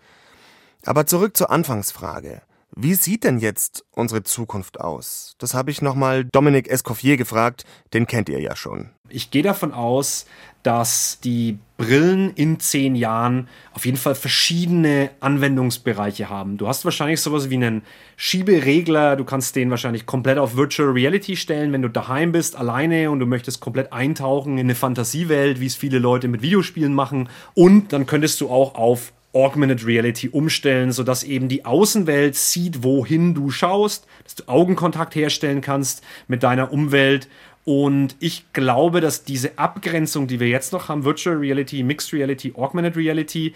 Aber 0.86 1.08
zurück 1.08 1.36
zur 1.36 1.50
Anfangsfrage. 1.50 2.42
Wie 2.78 2.94
sieht 2.94 3.24
denn 3.24 3.40
jetzt 3.40 3.86
unsere 3.92 4.24
Zukunft 4.24 4.82
aus? 4.82 5.36
Das 5.38 5.54
habe 5.54 5.72
ich 5.72 5.82
nochmal 5.82 6.26
Dominik 6.26 6.68
Escoffier 6.68 7.16
gefragt, 7.16 7.64
den 7.94 8.06
kennt 8.06 8.28
ihr 8.28 8.42
ja 8.42 8.58
schon. 8.58 8.90
Ich 9.08 9.32
gehe 9.32 9.44
davon 9.44 9.72
aus, 9.72 10.26
dass 10.62 11.20
die 11.24 11.58
Brillen 11.78 12.34
in 12.34 12.60
zehn 12.60 12.96
Jahren 12.96 13.48
auf 13.74 13.86
jeden 13.86 13.98
Fall 13.98 14.16
verschiedene 14.16 15.12
Anwendungsbereiche 15.22 16.30
haben. 16.30 16.58
Du 16.58 16.68
hast 16.68 16.84
wahrscheinlich 16.84 17.22
sowas 17.22 17.50
wie 17.50 17.56
einen 17.56 17.84
Schieberegler, 18.18 19.16
du 19.16 19.24
kannst 19.24 19.56
den 19.56 19.70
wahrscheinlich 19.70 20.06
komplett 20.06 20.38
auf 20.38 20.58
Virtual 20.58 20.90
Reality 20.90 21.38
stellen, 21.38 21.72
wenn 21.72 21.82
du 21.82 21.90
daheim 21.90 22.34
bist, 22.34 22.58
alleine 22.58 23.10
und 23.10 23.20
du 23.20 23.26
möchtest 23.26 23.62
komplett 23.62 23.94
eintauchen 23.94 24.58
in 24.58 24.66
eine 24.66 24.76
Fantasiewelt, 24.76 25.62
wie 25.62 25.68
es 25.68 25.76
viele 25.76 26.00
Leute 26.00 26.28
mit 26.28 26.42
Videospielen 26.42 26.94
machen. 26.94 27.30
Und 27.54 27.94
dann 27.94 28.06
könntest 28.06 28.42
du 28.42 28.50
auch 28.50 28.76
auf 28.76 29.14
Augmented 29.36 29.86
Reality 29.86 30.30
umstellen, 30.30 30.92
sodass 30.94 31.24
eben 31.24 31.50
die 31.50 31.66
Außenwelt 31.66 32.36
sieht, 32.36 32.84
wohin 32.84 33.36
du 33.36 33.52
schaust, 33.52 34.08
dass 34.24 34.36
du 34.36 34.48
Augenkontakt 34.48 35.14
herstellen 35.14 35.62
kannst 35.62 36.04
mit 36.28 36.42
deiner 36.42 36.72
Umwelt. 36.72 37.28
Und 37.66 38.16
ich 38.20 38.46
glaube, 38.54 39.02
dass 39.02 39.26
diese 39.26 39.58
Abgrenzung, 39.58 40.28
die 40.28 40.40
wir 40.40 40.48
jetzt 40.48 40.72
noch 40.72 40.88
haben, 40.88 41.04
Virtual 41.04 41.36
Reality, 41.36 41.84
Mixed 41.84 42.14
Reality, 42.14 42.54
Augmented 42.56 42.96
Reality, 42.96 43.54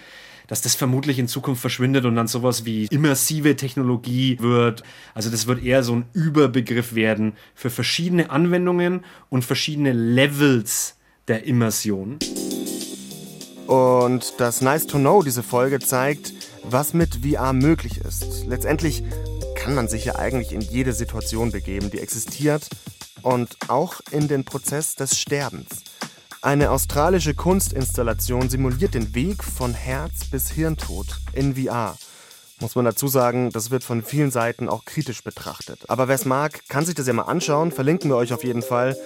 dass 0.48 0.62
das 0.62 0.76
vermutlich 0.76 1.20
in 1.20 1.28
Zukunft 1.28 1.62
verschwindet 1.62 2.06
und 2.06 2.15
dann 2.15 2.28
sowas 2.28 2.65
wie 2.65 2.88
immersive 2.88 3.56
Technologie 3.56 4.38
wird. 4.39 4.84
Also 5.13 5.30
das 5.30 5.46
wird 5.46 5.63
eher 5.63 5.84
so 5.84 5.96
ein 5.96 6.06
Überbegriff 6.13 6.96
werden 6.96 7.34
für 7.54 7.70
verschiedene 7.70 8.32
Anwendungen 8.32 9.06
und 9.30 9.46
verschiedene 9.46 9.94
Levels 9.94 10.98
der 11.28 11.46
Immersion. 11.46 12.18
Und 13.70 14.40
das 14.40 14.62
Nice 14.62 14.88
to 14.88 14.98
Know, 14.98 15.22
diese 15.22 15.44
Folge, 15.44 15.78
zeigt, 15.78 16.34
was 16.64 16.96
mit 16.96 17.20
VR 17.24 17.54
möglich 17.54 18.00
ist. 18.00 18.48
Letztendlich 18.48 19.04
kann 19.56 19.76
man 19.76 19.88
sich 19.88 20.06
ja 20.06 20.16
eigentlich 20.16 20.54
in 20.54 20.62
jede 20.62 20.92
Situation 20.92 21.52
begeben, 21.52 21.92
die 21.92 22.00
existiert 22.00 22.68
und 23.22 23.56
auch 23.68 24.02
in 24.10 24.28
den 24.28 24.44
Prozess 24.44 24.96
des 24.96 25.20
Sterbens. 25.20 25.84
Eine 26.42 26.72
australische 26.72 27.36
Kunstinstallation 27.36 28.50
simuliert 28.50 28.96
den 28.96 29.14
Weg 29.14 29.44
von 29.44 29.76
Herz 29.76 30.26
bis 30.32 30.50
Hirntod 30.50 31.20
in 31.34 31.56
VR. 31.56 31.96
Muss 32.62 32.76
man 32.76 32.86
dazu 32.86 33.08
sagen, 33.08 33.52
das 33.52 33.70
wird 33.70 33.84
von 33.84 34.02
vielen 34.02 34.32
Seiten 34.32 34.68
auch 34.68 34.84
kritisch 34.84 35.24
betrachtet. 35.24 35.88
Aber 35.88 36.08
wer 36.08 36.16
es 36.16 36.26
mag, 36.26 36.68
kann 36.70 36.88
sich 36.88 36.96
das 36.96 37.06
ja 37.06 37.14
mal 37.14 37.24
anschauen, 37.24 37.72
verlinken 37.72 38.10
wir 38.10 38.18
euch 38.18 38.34
auf 38.34 38.44
jeden 38.44 38.64
Fall. 38.64 38.98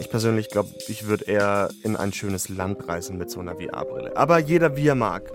Ich 0.00 0.10
persönlich 0.10 0.48
glaube, 0.48 0.68
ich 0.86 1.06
würde 1.06 1.24
eher 1.24 1.70
in 1.82 1.96
ein 1.96 2.12
schönes 2.12 2.48
Land 2.48 2.86
reisen 2.86 3.18
mit 3.18 3.30
so 3.30 3.40
einer 3.40 3.56
VR-Brille. 3.56 4.16
Aber 4.16 4.38
jeder 4.38 4.76
wie 4.76 4.86
er 4.86 4.94
mag. 4.94 5.30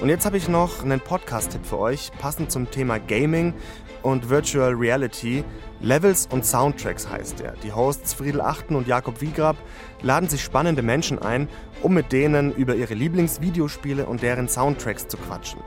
Und 0.00 0.08
jetzt 0.08 0.26
habe 0.26 0.36
ich 0.36 0.48
noch 0.48 0.82
einen 0.82 1.00
Podcast-Tipp 1.00 1.64
für 1.64 1.78
euch, 1.78 2.10
passend 2.18 2.50
zum 2.50 2.70
Thema 2.70 2.98
Gaming 2.98 3.54
und 4.02 4.30
Virtual 4.30 4.72
Reality. 4.72 5.44
Levels 5.80 6.26
und 6.30 6.44
Soundtracks 6.44 7.08
heißt 7.08 7.40
er. 7.40 7.52
Die 7.62 7.72
Hosts 7.72 8.14
Friedel 8.14 8.40
Achten 8.40 8.74
und 8.74 8.88
Jakob 8.88 9.20
Wiegrab 9.20 9.56
laden 10.02 10.28
sich 10.28 10.42
spannende 10.42 10.82
Menschen 10.82 11.18
ein, 11.20 11.48
um 11.82 11.94
mit 11.94 12.12
denen 12.12 12.52
über 12.52 12.74
ihre 12.74 12.94
Lieblingsvideospiele 12.94 14.06
und 14.06 14.22
deren 14.22 14.48
Soundtracks 14.48 15.06
zu 15.06 15.16
quatschen. 15.16 15.60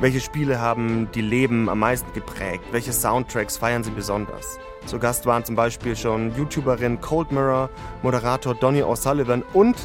Welche 0.00 0.20
Spiele 0.20 0.60
haben 0.60 1.08
die 1.14 1.22
Leben 1.22 1.68
am 1.68 1.78
meisten 1.78 2.12
geprägt? 2.14 2.64
Welche 2.72 2.92
Soundtracks 2.92 3.56
feiern 3.56 3.84
sie 3.84 3.92
besonders? 3.92 4.58
Zu 4.86 4.98
Gast 4.98 5.26
waren 5.26 5.44
zum 5.44 5.56
Beispiel 5.56 5.96
schon 5.96 6.34
YouTuberin 6.36 7.00
Cold 7.00 7.32
Mirror, 7.32 7.70
Moderator 8.02 8.54
Donny 8.54 8.82
O'Sullivan 8.82 9.42
und 9.52 9.76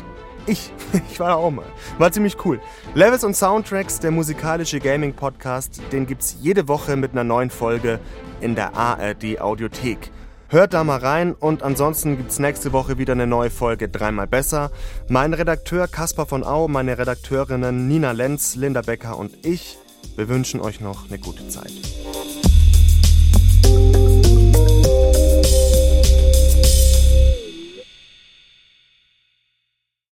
ich. 0.45 0.71
Ich 1.11 1.19
war 1.19 1.29
da 1.29 1.35
auch 1.35 1.51
mal. 1.51 1.65
War 1.97 2.11
ziemlich 2.11 2.37
cool. 2.45 2.59
Levels 2.93 3.23
und 3.23 3.35
Soundtracks, 3.35 3.99
der 3.99 4.11
musikalische 4.11 4.79
Gaming-Podcast, 4.79 5.81
den 5.91 6.07
gibt's 6.07 6.37
jede 6.41 6.67
Woche 6.67 6.95
mit 6.95 7.11
einer 7.11 7.23
neuen 7.23 7.49
Folge 7.49 7.99
in 8.39 8.55
der 8.55 8.75
ARD 8.75 9.39
Audiothek. 9.39 10.11
Hört 10.49 10.73
da 10.73 10.83
mal 10.83 10.99
rein 10.99 11.33
und 11.33 11.63
ansonsten 11.63 12.17
gibt's 12.17 12.39
nächste 12.39 12.73
Woche 12.73 12.97
wieder 12.97 13.13
eine 13.13 13.27
neue 13.27 13.49
Folge 13.49 13.89
dreimal 13.89 14.27
besser. 14.27 14.71
Mein 15.07 15.33
Redakteur 15.33 15.87
Caspar 15.87 16.25
von 16.25 16.43
Au, 16.43 16.67
meine 16.67 16.97
Redakteurinnen 16.97 17.87
Nina 17.87 18.11
Lenz, 18.11 18.55
Linda 18.55 18.81
Becker 18.81 19.17
und 19.17 19.45
ich 19.45 19.77
wir 20.15 20.27
wünschen 20.27 20.59
euch 20.59 20.81
noch 20.81 21.07
eine 21.07 21.19
gute 21.19 21.47
Zeit. 21.47 21.71